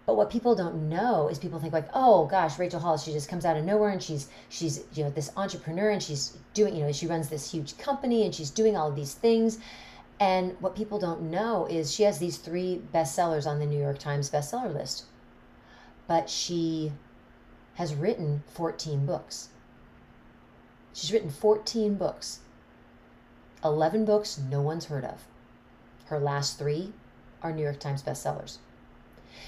But 0.05 0.15
what 0.15 0.29
people 0.29 0.53
don't 0.53 0.89
know 0.89 1.27
is 1.27 1.39
people 1.39 1.59
think 1.59 1.73
like, 1.73 1.89
oh 1.95 2.27
gosh, 2.27 2.59
Rachel 2.59 2.79
Hollis, 2.79 3.03
she 3.03 3.11
just 3.11 3.27
comes 3.27 3.45
out 3.45 3.57
of 3.57 3.65
nowhere 3.65 3.89
and 3.89 4.01
she's 4.01 4.29
she's 4.49 4.83
you 4.93 5.03
know 5.03 5.09
this 5.09 5.31
entrepreneur 5.35 5.89
and 5.89 6.01
she's 6.01 6.37
doing 6.53 6.75
you 6.75 6.83
know 6.83 6.91
she 6.91 7.07
runs 7.07 7.29
this 7.29 7.51
huge 7.51 7.77
company 7.77 8.25
and 8.25 8.33
she's 8.33 8.51
doing 8.51 8.77
all 8.77 8.89
of 8.89 8.95
these 8.95 9.15
things. 9.15 9.57
And 10.19 10.55
what 10.59 10.75
people 10.75 10.99
don't 10.99 11.31
know 11.31 11.65
is 11.65 11.91
she 11.91 12.03
has 12.03 12.19
these 12.19 12.37
three 12.37 12.79
bestsellers 12.93 13.47
on 13.47 13.57
the 13.57 13.65
New 13.65 13.79
York 13.79 13.97
Times 13.97 14.29
bestseller 14.29 14.73
list. 14.73 15.05
But 16.05 16.29
she 16.29 16.91
has 17.75 17.95
written 17.95 18.43
14 18.53 19.05
books. 19.05 19.49
She's 20.93 21.11
written 21.11 21.31
14 21.31 21.95
books. 21.95 22.41
11 23.63 24.05
books 24.05 24.37
no 24.37 24.61
one's 24.61 24.85
heard 24.85 25.05
of. 25.05 25.25
Her 26.05 26.19
last 26.19 26.57
three 26.57 26.93
are 27.41 27.51
New 27.51 27.63
York 27.63 27.79
Times 27.79 28.03
bestsellers. 28.03 28.57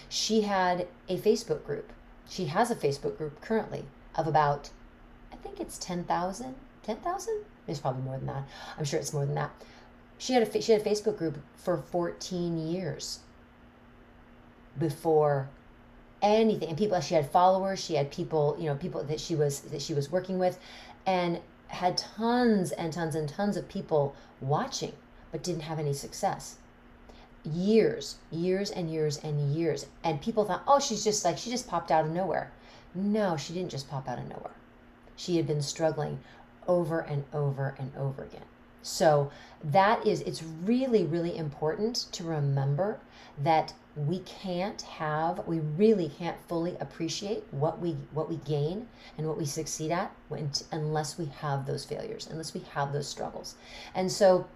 She 0.10 0.41
had 0.41 0.88
a 1.10 1.17
Facebook 1.17 1.65
group. 1.65 1.91
She 2.30 2.45
has 2.45 2.71
a 2.71 2.76
Facebook 2.76 3.17
group 3.17 3.41
currently 3.41 3.86
of 4.15 4.28
about, 4.28 4.69
I 5.32 5.36
think 5.38 5.60
it's 5.60 5.78
10,000. 5.78 6.56
10,000? 6.84 7.43
There's 7.65 7.80
probably 7.80 8.04
more 8.04 8.17
than 8.17 8.28
that. 8.28 8.47
I'm 8.78 8.86
sure 8.86 9.00
it's 9.00 9.13
more 9.13 9.26
than 9.26 9.36
that. 9.36 9.52
She 10.17 10.34
had 10.34 10.43
a 10.43 10.62
she 10.62 10.71
had 10.71 10.82
a 10.82 10.84
Facebook 10.84 11.17
group 11.17 11.39
for 11.56 11.78
14 11.78 12.58
years 12.58 13.19
before 14.78 15.50
anything 16.21 16.69
and 16.69 16.78
people 16.78 17.00
she 17.02 17.15
had 17.15 17.30
followers 17.30 17.84
she 17.84 17.95
had 17.95 18.12
people 18.12 18.56
you 18.60 18.65
know 18.65 18.76
people 18.76 19.04
that 19.04 19.19
she 19.19 19.36
was 19.36 19.62
that 19.62 19.82
she 19.82 19.93
was 19.93 20.12
working 20.12 20.38
with 20.38 20.60
and 21.08 21.39
had 21.71 21.97
tons 21.97 22.71
and 22.71 22.91
tons 22.91 23.15
and 23.15 23.27
tons 23.27 23.57
of 23.57 23.67
people 23.67 24.15
watching, 24.39 24.93
but 25.31 25.43
didn't 25.43 25.63
have 25.63 25.79
any 25.79 25.93
success. 25.93 26.57
Years, 27.43 28.17
years 28.29 28.69
and 28.69 28.91
years 28.91 29.17
and 29.17 29.55
years. 29.55 29.86
And 30.03 30.21
people 30.21 30.45
thought, 30.45 30.63
oh, 30.67 30.79
she's 30.79 31.03
just 31.03 31.25
like, 31.25 31.38
she 31.38 31.49
just 31.49 31.67
popped 31.67 31.89
out 31.89 32.05
of 32.05 32.12
nowhere. 32.12 32.51
No, 32.93 33.38
she 33.38 33.53
didn't 33.53 33.71
just 33.71 33.89
pop 33.89 34.07
out 34.07 34.19
of 34.19 34.27
nowhere. 34.27 34.53
She 35.15 35.38
had 35.38 35.47
been 35.47 35.62
struggling 35.62 36.19
over 36.67 36.99
and 36.99 37.23
over 37.34 37.75
and 37.79 37.91
over 37.95 38.23
again. 38.23 38.45
So 38.82 39.32
that 39.63 40.06
is, 40.06 40.22
it's 40.22 40.44
really, 40.44 41.06
really 41.06 41.38
important 41.38 42.08
to 42.13 42.24
remember 42.24 43.00
that 43.44 43.74
we 43.96 44.20
can't 44.20 44.82
have 44.84 45.46
we 45.48 45.60
really 45.60 46.10
can't 46.17 46.38
fully 46.48 46.78
appreciate 46.80 47.44
what 47.52 47.80
we 47.80 47.91
what 48.13 48.30
we 48.30 48.38
gain 48.38 48.88
and 49.17 49.28
what 49.28 49.38
we 49.38 49.46
succeed 49.46 49.91
at 49.91 50.10
when, 50.30 50.50
unless 50.72 51.17
we 51.17 51.26
have 51.26 51.65
those 51.65 51.84
failures 51.84 52.28
unless 52.32 52.54
we 52.54 52.62
have 52.74 52.94
those 52.94 53.08
struggles. 53.08 53.56
And 53.94 54.10
so 54.10 54.48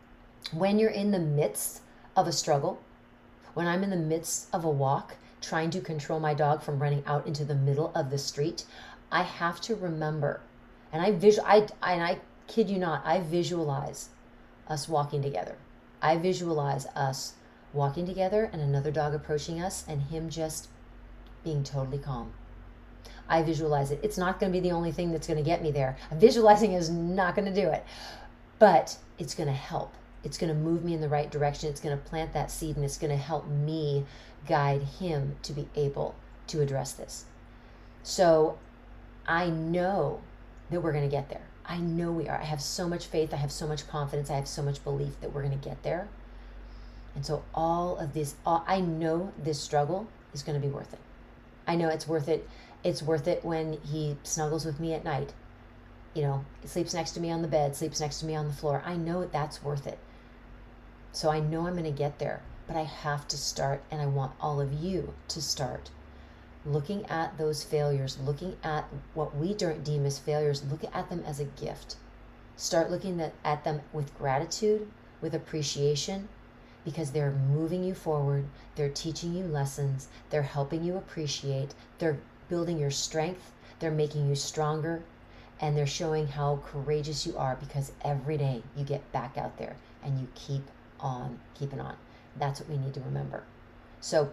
when 0.54 0.80
you're 0.80 0.90
in 0.92 1.12
the 1.12 1.20
midst 1.20 1.82
of 2.16 2.28
a 2.28 2.32
struggle 2.32 2.82
when 3.56 3.68
i'm 3.68 3.84
in 3.84 3.90
the 3.90 3.96
midst 3.96 4.48
of 4.54 4.64
a 4.64 4.70
walk 4.70 5.16
trying 5.42 5.70
to 5.70 5.82
control 5.82 6.20
my 6.20 6.34
dog 6.34 6.62
from 6.62 6.82
running 6.82 7.04
out 7.06 7.26
into 7.28 7.44
the 7.44 7.56
middle 7.56 7.92
of 7.96 8.10
the 8.10 8.18
street 8.18 8.64
i 9.12 9.24
have 9.24 9.60
to 9.60 9.76
remember 9.76 10.40
and 10.94 11.02
i 11.02 11.12
visual 11.12 11.46
i 11.48 11.58
and 11.82 12.04
i 12.04 12.20
kid 12.48 12.70
you 12.70 12.78
not 12.78 13.02
i 13.06 13.20
visualize 13.20 14.10
us 14.68 14.88
walking 14.90 15.22
together 15.22 15.56
i 16.02 16.18
visualize 16.18 16.86
us 16.96 17.34
walking 17.76 18.06
together 18.06 18.50
and 18.52 18.62
another 18.62 18.90
dog 18.90 19.14
approaching 19.14 19.62
us 19.62 19.84
and 19.88 20.04
him 20.04 20.30
just 20.30 20.70
being 21.44 21.64
totally 21.64 22.00
calm. 22.00 22.34
I 23.28 23.44
visualize 23.44 23.92
it. 23.92 24.00
It's 24.04 24.18
not 24.18 24.40
going 24.40 24.52
to 24.52 24.60
be 24.60 24.68
the 24.68 24.74
only 24.74 24.92
thing 24.92 25.12
that's 25.12 25.28
going 25.28 25.38
to 25.38 25.44
get 25.44 25.62
me 25.62 25.72
there. 25.72 25.98
Visualizing 26.14 26.74
is 26.74 26.90
not 26.90 27.36
going 27.36 27.52
to 27.52 27.62
do 27.62 27.70
it, 27.70 27.86
but 28.60 28.98
it's 29.20 29.36
going 29.36 29.48
to 29.48 29.54
help. 29.54 29.94
It's 30.24 30.38
going 30.38 30.52
to 30.52 30.60
move 30.60 30.84
me 30.84 30.94
in 30.94 31.02
the 31.02 31.10
right 31.10 31.30
direction. 31.30 31.70
It's 31.70 31.80
going 31.80 31.98
to 31.98 32.04
plant 32.04 32.34
that 32.34 32.50
seed 32.50 32.76
and 32.76 32.84
it's 32.84 32.98
going 32.98 33.12
to 33.12 33.18
help 33.18 33.48
me 33.48 34.06
guide 34.48 34.82
him 34.82 35.36
to 35.44 35.54
be 35.54 35.68
able 35.76 36.16
to 36.48 36.62
address 36.62 36.94
this. 36.94 37.26
So 38.04 38.58
I 39.28 39.50
know 39.50 40.22
that 40.70 40.82
we're 40.82 40.92
going 40.92 41.08
to 41.08 41.16
get 41.16 41.30
there. 41.30 41.46
I 41.68 41.78
know 41.78 42.12
we 42.12 42.28
are. 42.30 42.38
I 42.38 42.44
have 42.46 42.62
so 42.62 42.88
much 42.88 43.08
faith. 43.08 43.34
I 43.34 43.38
have 43.38 43.52
so 43.52 43.68
much 43.68 43.88
confidence. 43.88 44.30
I 44.30 44.36
have 44.36 44.48
so 44.48 44.62
much 44.62 44.84
belief 44.84 45.20
that 45.22 45.34
we're 45.34 45.44
going 45.44 45.58
to 45.58 45.70
get 45.70 45.82
there. 45.84 46.08
And 47.16 47.26
so 47.26 47.44
all 47.54 47.98
of 47.98 48.14
this, 48.14 48.36
all, 48.46 48.64
I 48.68 48.82
know 48.82 49.32
this 49.38 49.60
struggle 49.60 50.08
is 50.34 50.44
going 50.44 50.60
to 50.60 50.66
be 50.66 50.72
worth 50.72 50.94
it. 50.94 51.00
I 51.66 51.76
know 51.76 51.90
it's 51.90 52.08
worth 52.08 52.28
it. 52.28 52.48
It's 52.84 53.02
worth 53.02 53.28
it 53.28 53.44
when 53.44 53.80
he 53.84 54.18
snuggles 54.24 54.66
with 54.66 54.80
me 54.80 54.94
at 54.94 55.04
night. 55.04 55.34
You 56.14 56.22
know, 56.22 56.46
sleeps 56.66 56.94
next 56.94 57.12
to 57.12 57.20
me 57.20 57.32
on 57.32 57.42
the 57.42 57.48
bed, 57.48 57.76
sleeps 57.76 58.00
next 58.00 58.20
to 58.20 58.26
me 58.26 58.36
on 58.36 58.48
the 58.48 58.54
floor. 58.54 58.84
I 58.86 58.96
know 58.96 59.26
that's 59.26 59.64
worth 59.64 59.88
it. 59.88 59.98
So 61.12 61.30
I 61.30 61.40
know 61.40 61.68
I'm 61.68 61.74
going 61.74 61.86
to 61.86 61.92
get 61.92 62.20
there, 62.20 62.42
but 62.68 62.76
I 62.76 62.84
have 62.84 63.28
to 63.30 63.38
start, 63.38 63.82
and 63.90 64.02
I 64.02 64.06
want 64.06 64.34
all 64.40 64.62
of 64.62 64.74
you 64.74 65.14
to 65.30 65.42
start 65.42 65.90
looking 66.66 67.06
at 67.06 67.38
those 67.38 67.64
failures, 67.64 68.18
looking 68.20 68.58
at 68.64 68.86
what 69.14 69.36
we 69.36 69.54
don't 69.54 69.84
deem 69.84 70.06
as 70.06 70.20
failures, 70.20 70.64
look 70.64 70.84
at 70.94 71.10
them 71.10 71.24
as 71.26 71.40
a 71.40 71.46
gift. 71.46 71.96
Start 72.58 72.90
looking 72.90 73.22
at 73.44 73.64
them 73.64 73.82
with 73.94 74.18
gratitude, 74.18 74.90
with 75.22 75.36
appreciation, 75.36 76.28
because 76.84 77.12
they're 77.12 77.32
moving 77.32 77.84
you 77.84 77.94
forward, 77.94 78.46
they're 78.76 78.90
teaching 78.90 79.36
you 79.36 79.44
lessons, 79.46 80.08
they're 80.30 80.44
helping 80.44 80.84
you 80.84 80.96
appreciate, 80.96 81.74
they're 81.98 82.20
building 82.50 82.78
your 82.78 82.92
strength, 82.92 83.52
they're 83.80 83.92
making 83.92 84.30
you 84.30 84.36
stronger, 84.36 85.04
and 85.60 85.76
they're 85.76 85.88
showing 85.88 86.28
how 86.28 86.60
courageous 86.66 87.26
you 87.26 87.38
are 87.38 87.58
because 87.60 87.92
every 88.04 88.38
day 88.38 88.62
you 88.76 88.84
get 88.84 89.12
back 89.12 89.38
out 89.38 89.58
there 89.58 89.76
and 90.04 90.20
you 90.20 90.28
keep 90.36 90.64
on 91.00 91.40
keeping 91.58 91.80
on. 91.80 91.96
That's 92.38 92.60
what 92.60 92.70
we 92.70 92.78
need 92.78 92.94
to 92.94 93.02
remember. 93.02 93.44
So, 94.02 94.32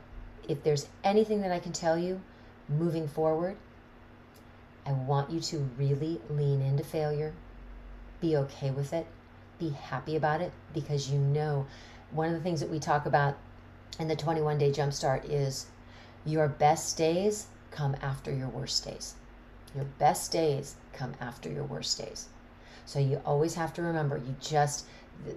if 0.49 0.63
there's 0.63 0.89
anything 1.05 1.41
that 1.43 1.53
I 1.53 1.59
can 1.59 1.73
tell 1.73 1.99
you 1.99 2.21
moving 2.69 3.09
forward, 3.09 3.57
I 4.85 4.93
want 4.93 5.31
you 5.31 5.41
to 5.41 5.59
really 5.79 6.21
lean 6.29 6.61
into 6.61 6.85
failure, 6.85 7.33
be 8.21 8.37
okay 8.37 8.71
with 8.71 8.93
it, 8.93 9.07
be 9.59 9.71
happy 9.71 10.17
about 10.17 10.41
it 10.41 10.53
because 10.75 11.11
you 11.11 11.19
know 11.19 11.67
one 12.11 12.29
of 12.29 12.35
the 12.35 12.41
things 12.41 12.61
that 12.61 12.71
we 12.71 12.81
talk 12.81 13.07
about 13.07 13.37
in 13.99 14.09
the 14.09 14.17
21 14.17 14.59
day 14.59 14.71
jumpstart 14.71 15.29
is 15.29 15.67
your 16.25 16.49
best 16.49 16.97
days 16.97 17.47
come 17.71 17.97
after 18.03 18.33
your 18.33 18.49
worst 18.49 18.85
days. 18.85 19.15
Your 19.75 19.85
best 19.99 20.33
days 20.33 20.77
come 20.93 21.15
after 21.21 21.51
your 21.51 21.65
worst 21.65 21.99
days. 21.99 22.29
So 22.85 22.99
you 22.99 23.21
always 23.25 23.55
have 23.55 23.73
to 23.75 23.83
remember 23.83 24.17
you 24.17 24.35
just 24.41 24.87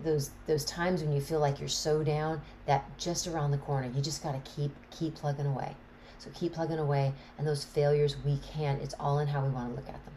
those 0.03 0.31
those 0.47 0.65
times 0.65 1.01
when 1.01 1.11
you 1.11 1.21
feel 1.21 1.39
like 1.39 1.59
you're 1.59 1.69
so 1.69 2.03
down 2.03 2.41
that 2.65 2.85
just 2.97 3.27
around 3.27 3.51
the 3.51 3.57
corner 3.57 3.89
you 3.95 4.01
just 4.01 4.23
got 4.23 4.31
to 4.33 4.51
keep 4.51 4.71
keep 4.91 5.15
plugging 5.15 5.45
away. 5.45 5.75
So 6.17 6.29
keep 6.33 6.53
plugging 6.53 6.79
away 6.79 7.13
and 7.37 7.47
those 7.47 7.63
failures 7.63 8.15
we 8.25 8.37
can 8.37 8.77
it's 8.77 8.95
all 8.99 9.19
in 9.19 9.27
how 9.27 9.43
we 9.43 9.49
want 9.49 9.69
to 9.69 9.75
look 9.75 9.87
at 9.87 10.03
them. 10.05 10.13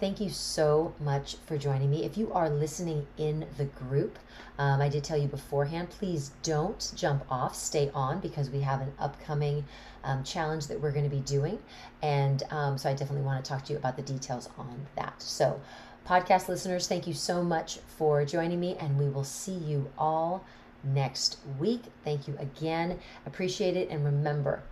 Thank 0.00 0.20
you 0.20 0.28
so 0.28 0.92
much 0.98 1.36
for 1.46 1.56
joining 1.56 1.88
me. 1.88 2.04
If 2.04 2.18
you 2.18 2.32
are 2.32 2.50
listening 2.50 3.06
in 3.16 3.46
the 3.56 3.66
group, 3.66 4.18
um, 4.58 4.80
I 4.80 4.88
did 4.88 5.04
tell 5.04 5.16
you 5.16 5.28
beforehand, 5.28 5.88
please 5.88 6.32
don't 6.42 6.92
jump 6.96 7.24
off, 7.30 7.54
stay 7.54 7.90
on 7.94 8.18
because 8.18 8.50
we 8.50 8.60
have 8.60 8.80
an 8.80 8.92
upcoming 8.98 9.64
um, 10.02 10.24
challenge 10.24 10.66
that 10.66 10.80
we're 10.80 10.90
going 10.90 11.08
to 11.08 11.16
be 11.16 11.22
doing. 11.22 11.58
And 12.02 12.42
um, 12.50 12.76
so 12.76 12.90
I 12.90 12.92
definitely 12.92 13.24
want 13.24 13.44
to 13.44 13.48
talk 13.48 13.64
to 13.66 13.72
you 13.72 13.78
about 13.78 13.96
the 13.96 14.02
details 14.02 14.48
on 14.58 14.86
that. 14.96 15.22
So, 15.22 15.60
podcast 16.06 16.48
listeners, 16.48 16.86
thank 16.86 17.06
you 17.06 17.14
so 17.14 17.42
much 17.42 17.78
for 17.86 18.24
joining 18.24 18.60
me, 18.60 18.76
and 18.78 18.98
we 18.98 19.08
will 19.08 19.24
see 19.24 19.54
you 19.54 19.90
all 19.96 20.44
next 20.82 21.38
week. 21.58 21.82
Thank 22.04 22.28
you 22.28 22.36
again. 22.38 22.98
Appreciate 23.26 23.76
it. 23.76 23.88
And 23.90 24.04
remember, 24.04 24.62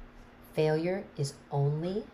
failure 0.55 1.05
is 1.17 1.35
only 1.51 2.05